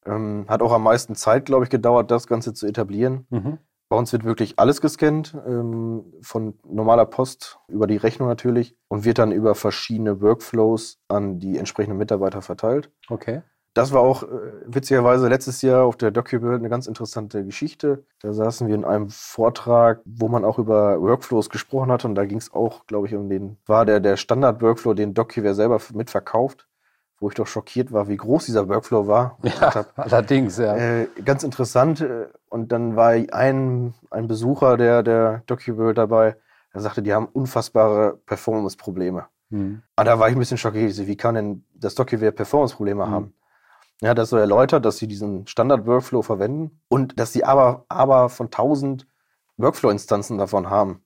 Ähm, 0.05 0.45
hat 0.47 0.61
auch 0.61 0.71
am 0.71 0.83
meisten 0.83 1.15
Zeit, 1.15 1.45
glaube 1.45 1.63
ich, 1.63 1.69
gedauert, 1.69 2.11
das 2.11 2.27
Ganze 2.27 2.53
zu 2.53 2.67
etablieren. 2.67 3.25
Mhm. 3.29 3.57
Bei 3.89 3.97
uns 3.97 4.13
wird 4.13 4.23
wirklich 4.23 4.59
alles 4.59 4.81
gescannt, 4.81 5.35
ähm, 5.47 6.13
von 6.21 6.53
normaler 6.63 7.05
Post 7.05 7.59
über 7.67 7.87
die 7.87 7.97
Rechnung 7.97 8.27
natürlich 8.29 8.77
und 8.87 9.03
wird 9.03 9.17
dann 9.17 9.31
über 9.31 9.55
verschiedene 9.55 10.21
Workflows 10.21 10.99
an 11.07 11.39
die 11.39 11.57
entsprechenden 11.57 11.97
Mitarbeiter 11.97 12.43
verteilt. 12.43 12.91
Okay. 13.09 13.41
Das 13.73 13.93
war 13.93 14.01
auch 14.01 14.23
äh, 14.23 14.27
witzigerweise 14.65 15.27
letztes 15.27 15.61
Jahr 15.61 15.83
auf 15.83 15.95
der 15.95 16.11
DocuWorld 16.11 16.59
eine 16.59 16.69
ganz 16.69 16.87
interessante 16.87 17.45
Geschichte. 17.45 18.03
Da 18.21 18.33
saßen 18.33 18.67
wir 18.67 18.75
in 18.75 18.83
einem 18.83 19.09
Vortrag, 19.09 20.01
wo 20.05 20.27
man 20.27 20.43
auch 20.43 20.57
über 20.57 20.99
Workflows 21.01 21.49
gesprochen 21.49 21.91
hat 21.91 22.03
und 22.03 22.15
da 22.15 22.25
ging 22.25 22.39
es 22.39 22.53
auch, 22.53 22.87
glaube 22.87 23.07
ich, 23.07 23.15
um 23.15 23.29
den, 23.29 23.57
war 23.65 23.85
der, 23.85 23.99
der 23.99 24.17
Standard-Workflow, 24.17 24.95
den 24.95 25.13
DocuWare 25.13 25.53
selber 25.53 25.79
mitverkauft, 25.93 26.67
wo 27.19 27.29
ich 27.29 27.35
doch 27.35 27.47
schockiert 27.47 27.91
war, 27.91 28.07
wie 28.07 28.17
groß 28.17 28.45
dieser 28.45 28.67
Workflow 28.67 29.07
war. 29.07 29.37
Ja, 29.43 29.75
hab, 29.75 29.99
allerdings, 29.99 30.57
ja. 30.57 30.75
Äh, 30.75 31.07
ganz 31.23 31.43
interessant. 31.43 32.01
Äh, 32.01 32.27
und 32.49 32.71
dann 32.71 32.95
war 32.95 33.09
ein, 33.09 33.93
ein 34.09 34.27
Besucher 34.27 34.77
der, 34.77 35.03
der 35.03 35.43
DocuWorld 35.45 35.97
dabei, 35.97 36.35
der 36.73 36.81
sagte, 36.81 37.03
die 37.03 37.13
haben 37.13 37.27
unfassbare 37.27 38.17
Performance-Probleme. 38.25 39.25
Mhm. 39.49 39.83
Und 39.95 40.05
da 40.05 40.19
war 40.19 40.29
ich 40.29 40.35
ein 40.35 40.39
bisschen 40.39 40.57
schockiert. 40.57 40.95
Wie 40.97 41.17
kann 41.17 41.35
denn 41.35 41.63
das 41.73 41.95
DocuWare 41.95 42.31
Performance-Probleme 42.31 43.05
mhm. 43.05 43.11
haben? 43.11 43.33
Er 44.01 44.11
hat 44.11 44.17
das 44.17 44.29
so 44.29 44.37
erläutert, 44.37 44.85
dass 44.85 44.97
sie 44.97 45.07
diesen 45.07 45.45
Standard-Workflow 45.45 46.21
verwenden 46.21 46.81
und 46.87 47.19
dass 47.19 47.33
sie 47.33 47.43
aber, 47.43 47.85
aber 47.89 48.29
von 48.29 48.47
1000 48.47 49.05
Workflow-Instanzen 49.57 50.37
davon 50.37 50.69
haben. 50.69 51.03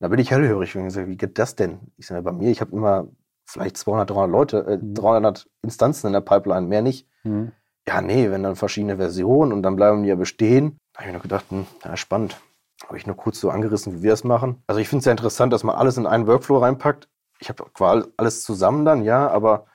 Da 0.00 0.08
bin 0.08 0.18
ich 0.18 0.30
hellhörig 0.30 0.76
und 0.76 0.84
gesagt, 0.84 1.08
wie 1.08 1.16
geht 1.16 1.38
das 1.38 1.54
denn? 1.54 1.92
Ich 1.96 2.06
sage, 2.06 2.22
bei 2.22 2.32
mir, 2.32 2.50
ich 2.50 2.60
habe 2.60 2.72
immer 2.72 3.08
vielleicht 3.46 3.76
200, 3.76 4.10
300 4.10 4.30
Leute, 4.30 4.58
äh, 4.66 4.78
300 4.82 5.44
mhm. 5.44 5.50
Instanzen 5.62 6.08
in 6.08 6.12
der 6.12 6.20
Pipeline, 6.20 6.66
mehr 6.66 6.82
nicht. 6.82 7.08
Mhm. 7.22 7.52
Ja, 7.86 8.02
nee, 8.02 8.30
wenn 8.30 8.42
dann 8.42 8.56
verschiedene 8.56 8.96
Versionen 8.96 9.52
und 9.52 9.62
dann 9.62 9.76
bleiben 9.76 10.02
die 10.02 10.08
ja 10.08 10.16
bestehen. 10.16 10.78
Da 10.92 11.00
habe 11.00 11.10
ich 11.10 11.14
noch 11.14 11.22
gedacht, 11.22 11.44
hm, 11.50 11.66
ja, 11.84 11.96
spannend. 11.96 12.40
Habe 12.84 12.98
ich 12.98 13.06
nur 13.06 13.16
kurz 13.16 13.40
so 13.40 13.48
angerissen, 13.48 13.94
wie 13.94 14.02
wir 14.02 14.12
es 14.12 14.24
machen. 14.24 14.62
Also 14.66 14.80
ich 14.80 14.88
finde 14.88 15.00
es 15.00 15.04
ja 15.06 15.12
interessant, 15.12 15.52
dass 15.52 15.62
man 15.62 15.76
alles 15.76 15.96
in 15.96 16.06
einen 16.06 16.26
Workflow 16.26 16.58
reinpackt. 16.58 17.08
Ich 17.38 17.48
habe 17.48 17.64
quasi 17.72 18.08
alles 18.16 18.42
zusammen 18.42 18.84
dann, 18.84 19.04
ja, 19.04 19.28
aber 19.28 19.66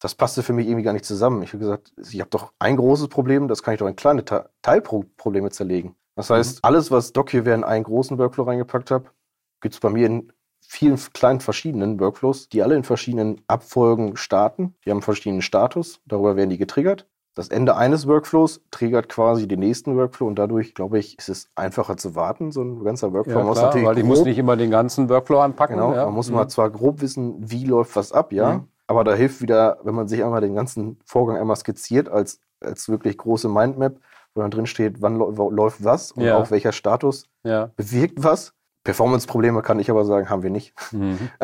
das 0.00 0.14
passte 0.14 0.42
für 0.42 0.52
mich 0.52 0.66
irgendwie 0.66 0.84
gar 0.84 0.92
nicht 0.92 1.04
zusammen. 1.04 1.42
Ich 1.42 1.50
habe 1.50 1.58
gesagt, 1.58 1.92
ich 1.96 2.20
habe 2.20 2.30
doch 2.30 2.52
ein 2.58 2.76
großes 2.76 3.08
Problem, 3.08 3.48
das 3.48 3.62
kann 3.62 3.74
ich 3.74 3.80
doch 3.80 3.88
in 3.88 3.96
kleine 3.96 4.24
Teilprobleme 4.62 5.50
zerlegen. 5.50 5.96
Das 6.16 6.30
heißt, 6.30 6.56
mhm. 6.56 6.60
alles, 6.62 6.90
was 6.90 7.12
Doc 7.12 7.30
hier 7.30 7.46
in 7.46 7.64
einen 7.64 7.84
großen 7.84 8.18
Workflow 8.18 8.44
reingepackt 8.44 8.90
habe, 8.90 9.06
gibt 9.60 9.74
es 9.74 9.80
bei 9.80 9.90
mir 9.90 10.06
in 10.06 10.32
vielen 10.60 10.96
kleinen 11.12 11.40
verschiedenen 11.40 12.00
Workflows, 12.00 12.48
die 12.48 12.62
alle 12.62 12.74
in 12.74 12.84
verschiedenen 12.84 13.40
Abfolgen 13.46 14.16
starten. 14.16 14.74
Die 14.84 14.90
haben 14.90 15.02
verschiedenen 15.02 15.42
Status, 15.42 16.00
darüber 16.06 16.36
werden 16.36 16.50
die 16.50 16.58
getriggert. 16.58 17.06
Das 17.34 17.48
Ende 17.48 17.76
eines 17.76 18.06
Workflows 18.06 18.62
triggert 18.70 19.10
quasi 19.10 19.46
den 19.46 19.60
nächsten 19.60 19.94
Workflow 19.94 20.26
und 20.26 20.38
dadurch, 20.38 20.74
glaube 20.74 20.98
ich, 20.98 21.18
ist 21.18 21.28
es 21.28 21.50
einfacher 21.54 21.98
zu 21.98 22.14
warten. 22.14 22.50
So 22.50 22.62
ein 22.62 22.82
ganzer 22.82 23.12
Workflow 23.12 23.40
ja, 23.40 23.44
muss 23.44 23.60
natürlich. 23.60 23.86
Weil 23.86 23.98
ich 23.98 24.04
muss 24.04 24.24
nicht 24.24 24.38
immer 24.38 24.56
den 24.56 24.70
ganzen 24.70 25.10
Workflow 25.10 25.40
anpacken. 25.40 25.76
Genau, 25.76 25.94
ja. 25.94 26.06
man 26.06 26.14
muss 26.14 26.30
mhm. 26.30 26.36
mal 26.36 26.48
zwar 26.48 26.70
grob 26.70 27.02
wissen, 27.02 27.34
wie 27.38 27.64
läuft 27.64 27.94
was 27.94 28.12
ab, 28.12 28.32
ja. 28.32 28.54
Mhm. 28.54 28.68
Aber 28.86 29.04
da 29.04 29.14
hilft 29.14 29.40
wieder, 29.40 29.78
wenn 29.82 29.94
man 29.94 30.08
sich 30.08 30.22
einmal 30.22 30.40
den 30.40 30.54
ganzen 30.54 30.98
Vorgang 31.04 31.36
einmal 31.36 31.56
skizziert, 31.56 32.08
als, 32.08 32.40
als 32.60 32.88
wirklich 32.88 33.18
große 33.18 33.48
Mindmap, 33.48 33.96
wo 34.34 34.42
dann 34.42 34.50
drin 34.50 34.66
steht, 34.66 35.02
wann 35.02 35.16
läuft 35.16 35.82
was 35.82 36.12
und 36.12 36.22
ja. 36.24 36.36
auch 36.36 36.50
welcher 36.50 36.72
Status 36.72 37.24
ja. 37.42 37.70
bewirkt 37.76 38.22
was. 38.22 38.52
Performance-Probleme 38.84 39.62
kann 39.62 39.80
ich 39.80 39.90
aber 39.90 40.04
sagen, 40.04 40.30
haben 40.30 40.44
wir 40.44 40.50
nicht. 40.50 40.74
Mhm. 40.92 41.30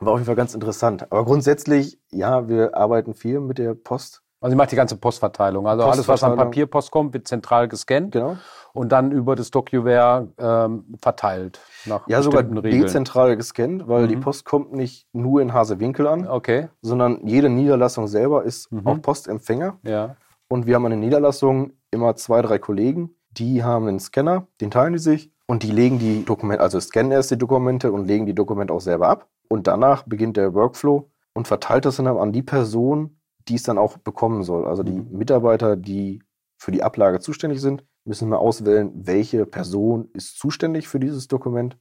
War 0.00 0.12
auf 0.14 0.18
jeden 0.18 0.26
Fall 0.26 0.36
ganz 0.36 0.54
interessant. 0.54 1.12
Aber 1.12 1.26
grundsätzlich, 1.26 2.00
ja, 2.10 2.48
wir 2.48 2.74
arbeiten 2.74 3.12
viel 3.14 3.40
mit 3.40 3.58
der 3.58 3.74
Post. 3.74 4.22
Also 4.40 4.52
sie 4.52 4.56
macht 4.56 4.72
die 4.72 4.76
ganze 4.76 4.96
Postverteilung. 4.96 5.66
Also 5.66 5.84
alles, 5.84 6.08
was 6.08 6.22
an 6.22 6.36
Papierpost 6.36 6.90
kommt, 6.90 7.12
wird 7.12 7.28
zentral 7.28 7.68
gescannt. 7.68 8.12
Genau 8.12 8.36
und 8.72 8.92
dann 8.92 9.12
über 9.12 9.36
das 9.36 9.50
DocuWare 9.50 10.28
ähm, 10.38 10.84
verteilt. 11.00 11.60
Nach 11.86 12.06
ja, 12.08 12.22
sogar 12.22 12.42
Regeln. 12.42 12.82
dezentral 12.82 13.36
gescannt, 13.36 13.88
weil 13.88 14.04
mhm. 14.04 14.08
die 14.08 14.16
Post 14.16 14.44
kommt 14.44 14.72
nicht 14.72 15.06
nur 15.12 15.40
in 15.40 15.52
Hasewinkel 15.52 16.06
an, 16.06 16.26
okay. 16.28 16.68
sondern 16.82 17.26
jede 17.26 17.48
Niederlassung 17.48 18.06
selber 18.06 18.44
ist 18.44 18.70
mhm. 18.72 18.86
auch 18.86 19.02
Postempfänger. 19.02 19.78
Ja. 19.82 20.16
Und 20.48 20.66
wir 20.66 20.74
haben 20.74 20.86
eine 20.86 20.96
Niederlassung 20.96 21.72
immer 21.90 22.16
zwei, 22.16 22.42
drei 22.42 22.58
Kollegen, 22.58 23.10
die 23.30 23.62
haben 23.62 23.86
einen 23.86 24.00
Scanner, 24.00 24.46
den 24.60 24.70
teilen 24.70 24.92
die 24.92 24.98
sich 24.98 25.30
und 25.46 25.62
die 25.62 25.70
legen 25.70 25.98
die 25.98 26.24
Dokumente, 26.24 26.62
also 26.62 26.80
scannen 26.80 27.12
erst 27.12 27.30
die 27.30 27.38
Dokumente 27.38 27.92
und 27.92 28.06
legen 28.06 28.26
die 28.26 28.34
Dokumente 28.34 28.72
auch 28.72 28.80
selber 28.80 29.08
ab. 29.08 29.26
Und 29.48 29.66
danach 29.66 30.04
beginnt 30.04 30.36
der 30.36 30.54
Workflow 30.54 31.08
und 31.32 31.48
verteilt 31.48 31.84
das 31.84 31.96
dann 31.96 32.06
an 32.06 32.32
die 32.32 32.42
Person, 32.42 33.19
die 33.50 33.56
es 33.56 33.64
dann 33.64 33.78
auch 33.78 33.98
bekommen 33.98 34.42
soll. 34.44 34.66
Also 34.66 34.82
die 34.82 34.92
mhm. 34.92 35.08
Mitarbeiter, 35.10 35.76
die 35.76 36.22
für 36.56 36.70
die 36.70 36.82
Ablage 36.82 37.20
zuständig 37.20 37.60
sind, 37.60 37.84
müssen 38.04 38.28
wir 38.30 38.38
auswählen, 38.38 38.92
welche 38.94 39.44
Person 39.44 40.08
ist 40.14 40.38
zuständig 40.38 40.88
für 40.88 41.00
dieses 41.00 41.28
Dokument 41.28 41.76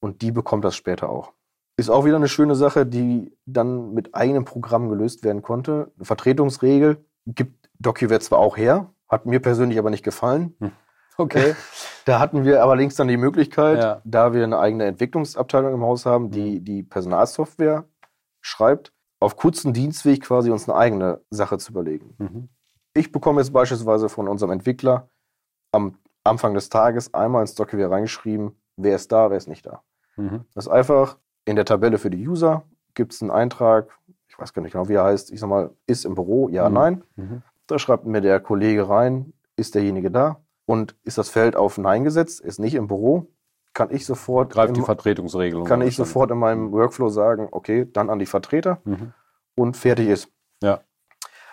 und 0.00 0.22
die 0.22 0.32
bekommt 0.32 0.64
das 0.64 0.74
später 0.74 1.08
auch. 1.08 1.32
Ist 1.76 1.90
auch 1.90 2.04
wieder 2.04 2.16
eine 2.16 2.28
schöne 2.28 2.54
Sache, 2.54 2.86
die 2.86 3.36
dann 3.46 3.94
mit 3.94 4.14
eigenem 4.14 4.44
Programm 4.44 4.88
gelöst 4.88 5.24
werden 5.24 5.42
konnte. 5.42 5.92
Eine 5.96 6.04
Vertretungsregel 6.04 7.04
gibt 7.26 7.68
DocuWare 7.78 8.20
zwar 8.20 8.38
auch 8.38 8.56
her, 8.56 8.92
hat 9.08 9.26
mir 9.26 9.40
persönlich 9.40 9.78
aber 9.78 9.90
nicht 9.90 10.04
gefallen. 10.04 10.54
Hm. 10.60 10.72
Okay. 11.16 11.54
Da 12.06 12.20
hatten 12.20 12.44
wir 12.44 12.62
allerdings 12.62 12.96
dann 12.96 13.08
die 13.08 13.16
Möglichkeit, 13.16 13.78
ja. 13.78 14.02
da 14.04 14.34
wir 14.34 14.44
eine 14.44 14.58
eigene 14.58 14.84
Entwicklungsabteilung 14.84 15.72
im 15.72 15.80
Haus 15.80 16.04
haben, 16.04 16.30
die 16.30 16.56
hm. 16.56 16.64
die 16.66 16.82
Personalsoftware 16.82 17.88
schreibt, 18.42 18.92
auf 19.20 19.36
kurzen 19.36 19.72
Dienstweg 19.72 20.22
quasi 20.22 20.50
uns 20.50 20.68
eine 20.68 20.78
eigene 20.78 21.20
Sache 21.30 21.58
zu 21.58 21.72
überlegen. 21.72 22.14
Mhm. 22.18 22.48
Ich 22.94 23.10
bekomme 23.12 23.40
jetzt 23.40 23.52
beispielsweise 23.52 24.08
von 24.08 24.28
unserem 24.28 24.52
Entwickler 24.52 25.08
am 25.72 25.98
Anfang 26.22 26.54
des 26.54 26.68
Tages 26.68 27.12
einmal 27.12 27.42
ins 27.42 27.54
Document 27.54 27.90
reingeschrieben, 27.90 28.52
wer 28.76 28.96
ist 28.96 29.12
da, 29.12 29.30
wer 29.30 29.36
ist 29.36 29.48
nicht 29.48 29.66
da. 29.66 29.82
Mhm. 30.16 30.44
Das 30.54 30.66
ist 30.66 30.72
einfach 30.72 31.18
in 31.44 31.56
der 31.56 31.64
Tabelle 31.64 31.98
für 31.98 32.10
die 32.10 32.26
User 32.26 32.64
gibt 32.94 33.12
es 33.12 33.22
einen 33.22 33.30
Eintrag, 33.30 33.88
ich 34.28 34.38
weiß 34.38 34.52
gar 34.52 34.62
nicht 34.62 34.72
genau, 34.72 34.88
wie 34.88 34.94
er 34.94 35.04
heißt, 35.04 35.30
ich 35.30 35.40
sag 35.40 35.48
mal, 35.48 35.70
ist 35.86 36.04
im 36.04 36.14
Büro, 36.14 36.48
ja, 36.48 36.68
mhm. 36.68 36.74
nein. 36.74 37.04
Mhm. 37.16 37.42
Da 37.66 37.78
schreibt 37.78 38.06
mir 38.06 38.20
der 38.20 38.40
Kollege 38.40 38.88
rein, 38.88 39.32
ist 39.56 39.74
derjenige 39.74 40.10
da 40.10 40.40
und 40.66 40.96
ist 41.02 41.18
das 41.18 41.28
Feld 41.28 41.56
auf 41.56 41.78
Nein 41.78 42.04
gesetzt, 42.04 42.40
ist 42.40 42.58
nicht 42.58 42.74
im 42.74 42.88
Büro, 42.88 43.26
kann 43.74 43.90
ich 43.90 44.06
sofort. 44.06 44.52
Greift 44.52 44.76
die 44.76 44.82
Vertretungsregelung. 44.82 45.66
Kann 45.66 45.82
ich 45.82 45.96
sofort 45.96 46.30
in 46.30 46.38
meinem 46.38 46.72
Workflow 46.72 47.08
sagen, 47.08 47.48
okay, 47.50 47.86
dann 47.92 48.08
an 48.08 48.18
die 48.18 48.26
Vertreter 48.26 48.78
mhm. 48.84 49.12
und 49.54 49.76
fertig 49.76 50.08
ist. 50.08 50.28
Ja. 50.62 50.80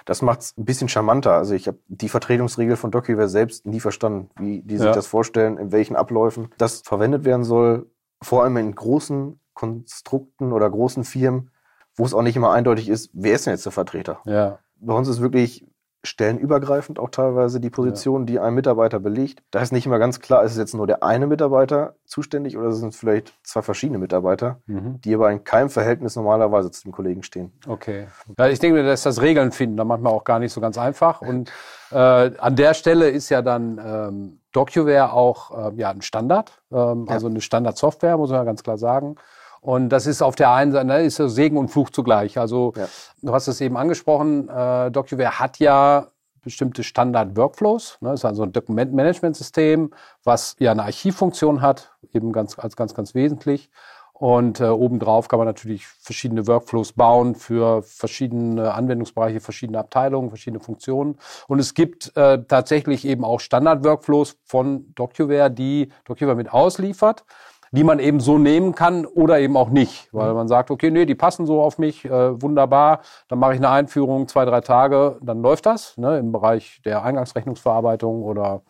Das 0.06 0.22
macht 0.22 0.42
es 0.42 0.58
ein 0.58 0.66
bisschen 0.66 0.88
charmanter. 0.88 1.34
Also 1.34 1.54
ich 1.54 1.68
habe 1.68 1.80
die 1.88 2.10
Vertretungsregel 2.10 2.76
von 2.76 2.92
DocuWare 2.92 3.28
selbst 3.28 3.66
nie 3.66 3.80
verstanden, 3.80 4.30
wie 4.40 4.62
die 4.62 4.78
sich 4.78 4.88
ja. 4.88 4.94
das 4.94 5.08
vorstellen, 5.08 5.58
in 5.58 5.72
welchen 5.72 5.96
Abläufen 5.96 6.50
das 6.58 6.82
verwendet 6.82 7.26
werden 7.26 7.44
soll. 7.44 7.90
Vor 8.22 8.44
allem 8.44 8.58
in 8.58 8.74
großen 8.74 9.40
Konstrukten 9.54 10.54
oder 10.54 10.70
großen 10.70 11.04
Firmen, 11.04 11.52
wo 11.96 12.06
es 12.06 12.14
auch 12.14 12.22
nicht 12.22 12.36
immer 12.36 12.52
eindeutig 12.52 12.90
ist, 12.90 13.10
wer 13.14 13.34
ist 13.34 13.46
denn 13.46 13.54
jetzt 13.54 13.66
der 13.66 13.72
Vertreter? 13.72 14.20
Ja. 14.26 14.60
Bei 14.76 14.94
uns 14.94 15.08
ist 15.08 15.22
wirklich 15.22 15.68
stellenübergreifend 16.04 17.00
auch 17.00 17.10
teilweise 17.10 17.60
die 17.60 17.70
Position, 17.70 18.22
ja. 18.22 18.26
die 18.26 18.40
ein 18.40 18.54
Mitarbeiter 18.54 19.00
belegt. 19.00 19.44
Da 19.52 19.62
ist 19.62 19.72
nicht 19.72 19.86
immer 19.86 20.00
ganz 20.00 20.20
klar, 20.20 20.44
ist 20.44 20.54
es 20.54 20.58
jetzt 20.58 20.74
nur 20.74 20.88
der 20.88 21.04
eine 21.04 21.28
Mitarbeiter 21.28 21.96
zuständig 22.06 22.58
oder 22.58 22.72
sind 22.72 22.90
es 22.90 22.98
vielleicht 22.98 23.34
zwei 23.44 23.62
verschiedene 23.62 24.00
Mitarbeiter, 24.00 24.60
mhm. 24.66 25.00
die 25.02 25.14
aber 25.14 25.32
in 25.32 25.44
keinem 25.44 25.70
Verhältnis 25.70 26.16
normalerweise 26.16 26.72
zu 26.72 26.84
dem 26.84 26.92
Kollegen 26.92 27.24
stehen. 27.24 27.52
Okay. 27.68 28.08
Ja, 28.38 28.48
ich 28.48 28.60
denke, 28.60 28.84
dass 28.84 29.04
das 29.04 29.22
Regeln 29.22 29.52
finden 29.52 29.78
da 29.78 29.84
manchmal 29.84 30.14
auch 30.14 30.24
gar 30.24 30.40
nicht 30.40 30.54
so 30.54 30.60
ganz 30.60 30.78
einfach. 30.78 31.22
Und 31.22 31.52
äh, 31.92 31.96
an 31.96 32.56
der 32.56 32.74
Stelle 32.74 33.10
ist 33.10 33.30
ja 33.30 33.42
dann 33.42 33.80
ähm, 33.84 34.40
DocuWare 34.54 35.14
auch 35.14 35.72
äh, 35.72 35.76
ja, 35.76 35.92
ein 35.92 36.02
Standard, 36.02 36.62
ähm, 36.72 37.06
ja. 37.08 37.14
also 37.14 37.28
eine 37.28 37.42
Standardsoftware, 37.42 38.18
muss 38.18 38.30
man 38.30 38.40
ja 38.40 38.44
ganz 38.44 38.64
klar 38.64 38.78
sagen. 38.78 39.16
Und 39.62 39.90
das 39.90 40.08
ist 40.08 40.24
auf 40.24 40.36
der 40.36 40.52
einen 40.52 40.72
Seite, 40.72 40.88
ne, 40.88 41.04
ist 41.04 41.16
so 41.16 41.28
Segen 41.28 41.56
und 41.56 41.70
Fluch 41.70 41.92
zugleich. 41.92 42.40
Also 42.40 42.74
ja. 42.76 42.88
du 43.22 43.32
hast 43.32 43.48
es 43.48 43.62
eben 43.62 43.78
angesprochen, 43.78 44.50
äh, 44.50 44.90
DocuWare 44.90 45.40
hat 45.40 45.60
ja 45.60 46.08
bestimmte 46.42 46.84
Standard-Workflows. 46.84 48.00
Ne, 48.02 48.14
ist 48.14 48.26
also 48.26 48.42
ein 48.42 48.52
Dokumentmanagementsystem, 48.52 49.94
was 50.24 50.56
ja 50.58 50.72
eine 50.72 50.84
Archivfunktion 50.84 51.62
hat, 51.62 51.92
eben 52.12 52.32
ganz, 52.32 52.58
als 52.58 52.76
ganz, 52.76 52.96
ganz 52.96 53.14
wesentlich. 53.14 53.70
Und 54.14 54.60
äh, 54.60 54.66
obendrauf 54.66 55.28
kann 55.28 55.40
man 55.40 55.48
natürlich 55.48 55.88
verschiedene 55.88 56.46
Workflows 56.46 56.94
bauen 56.94 57.34
für 57.34 57.82
verschiedene 57.84 58.74
Anwendungsbereiche, 58.74 59.40
verschiedene 59.40 59.80
Abteilungen, 59.80 60.30
verschiedene 60.30 60.60
Funktionen. 60.60 61.18
Und 61.48 61.60
es 61.60 61.74
gibt 61.74 62.16
äh, 62.16 62.44
tatsächlich 62.48 63.06
eben 63.06 63.24
auch 63.24 63.40
Standard-Workflows 63.40 64.38
von 64.44 64.94
DocuWare, 64.94 65.50
die 65.50 65.92
DocuWare 66.06 66.36
mit 66.36 66.52
ausliefert 66.52 67.26
die 67.72 67.84
man 67.84 68.00
eben 68.00 68.20
so 68.20 68.38
nehmen 68.38 68.76
kann 68.76 69.06
oder 69.06 69.40
eben 69.40 69.56
auch 69.56 69.70
nicht, 69.70 70.10
weil 70.14 70.30
mhm. 70.30 70.36
man 70.36 70.48
sagt, 70.48 70.72
okay, 70.72 70.92
nee, 70.92 71.06
die 71.06 71.16
passen 71.16 71.46
so 71.46 71.62
auf 71.62 71.78
mich, 71.78 72.06
äh, 72.06 72.42
wunderbar, 72.42 73.00
dann 73.30 73.40
mache 73.40 73.54
ich 73.54 73.60
eine 73.60 73.70
Einführung, 73.70 74.28
zwei, 74.28 74.46
drei 74.46 74.62
Tage, 74.62 75.18
dann 75.22 75.42
läuft 75.42 75.66
das 75.66 75.98
ne, 75.98 76.20
im 76.20 76.32
Bereich 76.32 76.82
der 76.84 77.04
Eingangsrechnungsverarbeitung 77.04 78.24
oder 78.24 78.62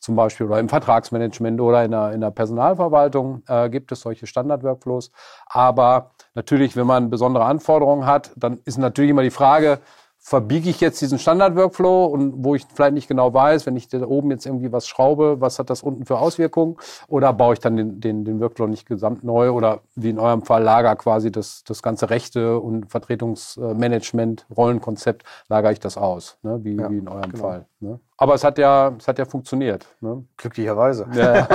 zum 0.00 0.16
Beispiel 0.16 0.46
oder 0.46 0.58
im 0.58 0.68
Vertragsmanagement 0.68 1.60
oder 1.60 1.84
in 1.84 1.90
der, 1.90 2.12
in 2.12 2.20
der 2.20 2.30
Personalverwaltung 2.30 3.42
äh, 3.46 3.68
gibt 3.68 3.92
es 3.92 4.00
solche 4.00 4.26
Standard-Workflows. 4.26 5.10
Aber 5.46 6.12
natürlich, 6.34 6.76
wenn 6.76 6.86
man 6.86 7.10
besondere 7.10 7.44
Anforderungen 7.44 8.06
hat, 8.06 8.30
dann 8.36 8.60
ist 8.64 8.78
natürlich 8.78 9.10
immer 9.10 9.22
die 9.22 9.30
Frage, 9.30 9.80
verbiege 10.22 10.68
ich 10.68 10.80
jetzt 10.80 11.00
diesen 11.00 11.18
Standard-Workflow 11.18 12.04
und 12.04 12.44
wo 12.44 12.54
ich 12.54 12.66
vielleicht 12.72 12.92
nicht 12.92 13.08
genau 13.08 13.32
weiß, 13.32 13.64
wenn 13.66 13.74
ich 13.76 13.88
da 13.88 14.06
oben 14.06 14.30
jetzt 14.30 14.44
irgendwie 14.44 14.70
was 14.70 14.86
schraube, 14.86 15.40
was 15.40 15.58
hat 15.58 15.70
das 15.70 15.82
unten 15.82 16.04
für 16.04 16.18
Auswirkungen? 16.18 16.76
Oder 17.08 17.32
baue 17.32 17.54
ich 17.54 17.60
dann 17.60 17.76
den, 17.76 18.00
den, 18.00 18.24
den 18.24 18.38
Workflow 18.40 18.66
nicht 18.66 18.86
gesamt 18.86 19.24
neu 19.24 19.50
oder 19.50 19.80
wie 19.96 20.10
in 20.10 20.18
eurem 20.18 20.42
Fall 20.42 20.62
lager 20.62 20.94
quasi 20.96 21.32
das, 21.32 21.64
das 21.64 21.82
ganze 21.82 22.10
Rechte 22.10 22.60
und 22.60 22.90
Vertretungsmanagement, 22.90 24.46
Rollenkonzept, 24.54 25.24
lagere 25.48 25.72
ich 25.72 25.80
das 25.80 25.96
aus, 25.96 26.36
ne? 26.42 26.60
wie, 26.62 26.76
ja, 26.76 26.90
wie 26.90 26.98
in 26.98 27.08
eurem 27.08 27.32
genau. 27.32 27.42
Fall. 27.42 27.66
Ne? 27.82 27.98
Aber 28.18 28.34
es 28.34 28.44
hat 28.44 28.58
ja, 28.58 28.92
es 28.98 29.08
hat 29.08 29.18
ja 29.18 29.24
funktioniert. 29.24 29.86
Ne? 30.00 30.24
Glücklicherweise. 30.36 31.06
Ja, 31.14 31.48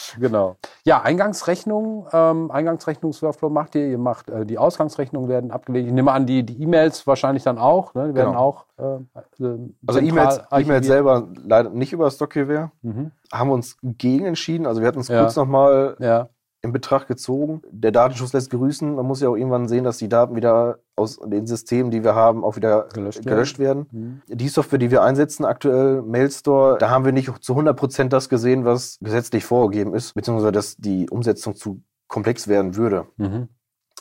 genau. 0.20 0.56
Ja, 0.84 1.00
Eingangsrechnung, 1.00 2.06
ähm, 2.12 2.50
Eingangsrechnungsworkflow 2.50 3.48
macht 3.48 3.74
ihr. 3.74 3.86
Ihr 3.86 3.98
macht 3.98 4.28
äh, 4.28 4.44
die 4.44 4.58
Ausgangsrechnungen 4.58 5.30
werden 5.30 5.50
abgelegt. 5.50 5.86
Ich 5.86 5.92
nehme 5.92 6.12
an, 6.12 6.26
die 6.26 6.40
E-Mails 6.40 7.06
wahrscheinlich 7.06 7.42
dann 7.42 7.56
auch. 7.56 7.94
Ne? 7.94 8.08
Die 8.08 8.14
werden 8.14 8.32
genau. 8.32 8.40
auch. 8.40 8.66
Äh, 8.78 9.44
äh 9.44 9.58
also 9.86 10.00
E-Mails, 10.00 10.42
E-Mails 10.52 10.86
selber 10.86 11.28
leider 11.42 11.70
nicht 11.70 11.94
über 11.94 12.10
Stockgewehr. 12.10 12.70
Mhm. 12.82 13.12
Haben 13.32 13.48
wir 13.48 13.54
uns 13.54 13.78
gegen 13.82 14.26
entschieden. 14.26 14.66
Also 14.66 14.82
wir 14.82 14.88
hatten 14.88 14.98
uns 14.98 15.08
ja. 15.08 15.22
kurz 15.22 15.36
nochmal 15.36 15.96
ja 15.98 16.28
in 16.62 16.72
Betracht 16.72 17.08
gezogen. 17.08 17.60
Der 17.70 17.90
Datenschutz 17.90 18.32
lässt 18.32 18.50
grüßen. 18.50 18.94
Man 18.94 19.04
muss 19.04 19.20
ja 19.20 19.28
auch 19.28 19.36
irgendwann 19.36 19.66
sehen, 19.66 19.82
dass 19.82 19.98
die 19.98 20.08
Daten 20.08 20.36
wieder 20.36 20.78
aus 20.94 21.18
den 21.18 21.46
Systemen, 21.46 21.90
die 21.90 22.04
wir 22.04 22.14
haben, 22.14 22.44
auch 22.44 22.54
wieder 22.54 22.88
gelöscht, 22.94 23.24
gelöscht 23.24 23.58
werden. 23.58 23.86
werden. 23.92 24.22
Mhm. 24.28 24.36
Die 24.36 24.48
Software, 24.48 24.78
die 24.78 24.92
wir 24.92 25.02
einsetzen 25.02 25.44
aktuell, 25.44 26.02
Mailstore, 26.02 26.78
da 26.78 26.88
haben 26.88 27.04
wir 27.04 27.12
nicht 27.12 27.32
zu 27.42 27.52
100 27.54 27.76
Prozent 27.76 28.12
das 28.12 28.28
gesehen, 28.28 28.64
was 28.64 28.98
gesetzlich 29.00 29.44
vorgegeben 29.44 29.92
ist, 29.94 30.14
beziehungsweise 30.14 30.52
dass 30.52 30.76
die 30.76 31.10
Umsetzung 31.10 31.56
zu 31.56 31.82
komplex 32.06 32.46
werden 32.46 32.76
würde. 32.76 33.06
Mhm. 33.16 33.48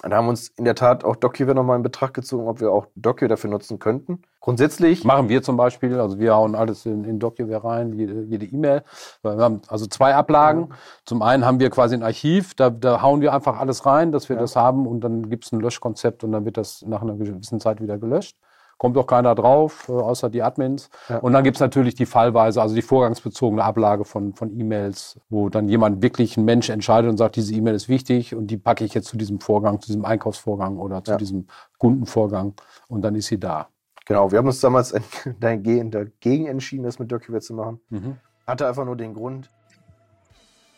Da 0.02 0.18
haben 0.18 0.26
wir 0.26 0.32
uns 0.32 0.48
in 0.50 0.66
der 0.66 0.76
Tat 0.76 1.04
auch 1.04 1.16
DocUware 1.16 1.54
nochmal 1.54 1.78
in 1.78 1.84
Betracht 1.84 2.16
gezogen, 2.16 2.48
ob 2.48 2.60
wir 2.60 2.72
auch 2.72 2.88
DocUware 2.96 3.28
dafür 3.28 3.50
nutzen 3.50 3.78
könnten. 3.78 4.24
Grundsätzlich. 4.40 5.04
Machen 5.04 5.30
wir 5.30 5.44
zum 5.44 5.58
Beispiel, 5.58 6.00
also 6.00 6.18
wir 6.18 6.34
hauen 6.34 6.56
alles 6.56 6.86
in, 6.86 7.04
in 7.04 7.20
DocUware 7.20 7.64
rein, 7.64 7.94
jede 7.94 8.46
E-Mail. 8.46 8.84
wir 9.22 9.32
haben 9.38 9.62
also 9.68 9.86
zwei 9.86 10.16
Ablagen. 10.16 10.68
Ja. 10.70 10.76
Zum 11.06 11.22
einen 11.22 11.46
haben 11.46 11.60
wir 11.60 11.70
quasi 11.70 11.96
ein 11.96 12.04
Archiv, 12.04 12.56
da, 12.56 12.72
da 12.72 13.02
hauen 13.04 13.22
wir 13.22 13.34
einfach 13.34 13.60
alles 13.60 13.86
rein, 13.86 14.12
dass 14.12 14.30
wir 14.30 14.36
ja. 14.38 14.42
das 14.42 14.56
haben 14.56 14.88
und 14.88 15.02
dann 15.02 15.30
gibt 15.30 15.46
es 15.46 15.52
ein 15.52 15.60
Löschkonzept 15.60 16.24
und 16.24 16.32
dann 16.32 16.46
wird 16.46 16.58
das 16.58 16.84
nach 16.88 17.04
einer 17.04 17.16
gewissen 17.16 17.60
Zeit 17.60 17.82
wieder 17.82 18.00
gelöscht 18.00 18.36
kommt 18.82 18.98
doch 18.98 19.06
keiner 19.06 19.36
drauf, 19.36 19.88
äh, 19.90 19.92
außer 19.92 20.32
die 20.32 20.42
Admins. 20.42 20.90
Ja. 21.08 21.20
Und 21.20 21.34
dann 21.34 21.44
gibt's 21.44 21.60
natürlich 21.60 21.94
die 21.94 22.08
Fallweise, 22.08 22.64
also 22.64 22.74
die 22.74 22.82
vorgangsbezogene 22.82 23.64
Ablage 23.64 24.06
von, 24.06 24.34
von 24.34 24.60
E-Mails, 24.60 25.20
wo 25.30 25.50
dann 25.50 25.70
jemand 25.70 26.02
wirklich, 26.02 26.36
ein 26.36 26.46
Mensch 26.46 26.68
entscheidet 26.72 27.08
und 27.08 27.18
sagt, 27.18 27.36
diese 27.36 27.54
E-Mail 27.54 27.76
ist 27.76 27.90
wichtig 27.90 28.34
und 28.34 28.48
die 28.48 28.58
packe 28.58 28.84
ich 28.84 28.96
jetzt 28.96 29.08
zu 29.08 29.18
diesem 29.18 29.40
Vorgang, 29.40 29.80
zu 29.82 29.86
diesem 29.86 30.04
Einkaufsvorgang 30.04 30.80
oder 30.80 31.04
zu 31.04 31.12
ja. 31.12 31.18
diesem 31.18 31.46
Kundenvorgang 31.78 32.56
und 32.88 33.04
dann 33.04 33.14
ist 33.14 33.28
sie 33.28 33.40
da. 33.40 33.68
Genau, 34.08 34.32
wir 34.32 34.40
haben 34.40 34.48
uns 34.48 34.60
damals 34.62 34.96
dagegen 35.40 36.48
entschieden, 36.48 36.84
das 36.84 36.98
mit 36.98 37.12
DocUware 37.12 37.42
zu 37.42 37.54
machen. 37.54 37.82
Mhm. 37.90 38.18
Hatte 38.48 38.68
einfach 38.68 38.86
nur 38.86 38.98
den 38.98 39.14
Grund, 39.14 39.52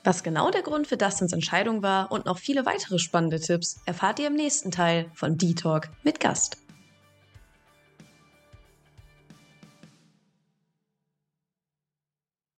was 0.03 0.23
genau 0.23 0.51
der 0.51 0.63
Grund 0.63 0.87
für 0.87 0.97
Dustins 0.97 1.31
Entscheidung 1.31 1.81
war 1.81 2.11
und 2.11 2.25
noch 2.25 2.37
viele 2.37 2.65
weitere 2.65 2.99
spannende 2.99 3.39
Tipps 3.39 3.79
erfahrt 3.85 4.19
ihr 4.19 4.27
im 4.27 4.33
nächsten 4.33 4.71
Teil 4.71 5.09
von 5.13 5.37
D-Talk 5.37 5.87
mit 6.03 6.19
Gast. 6.19 6.57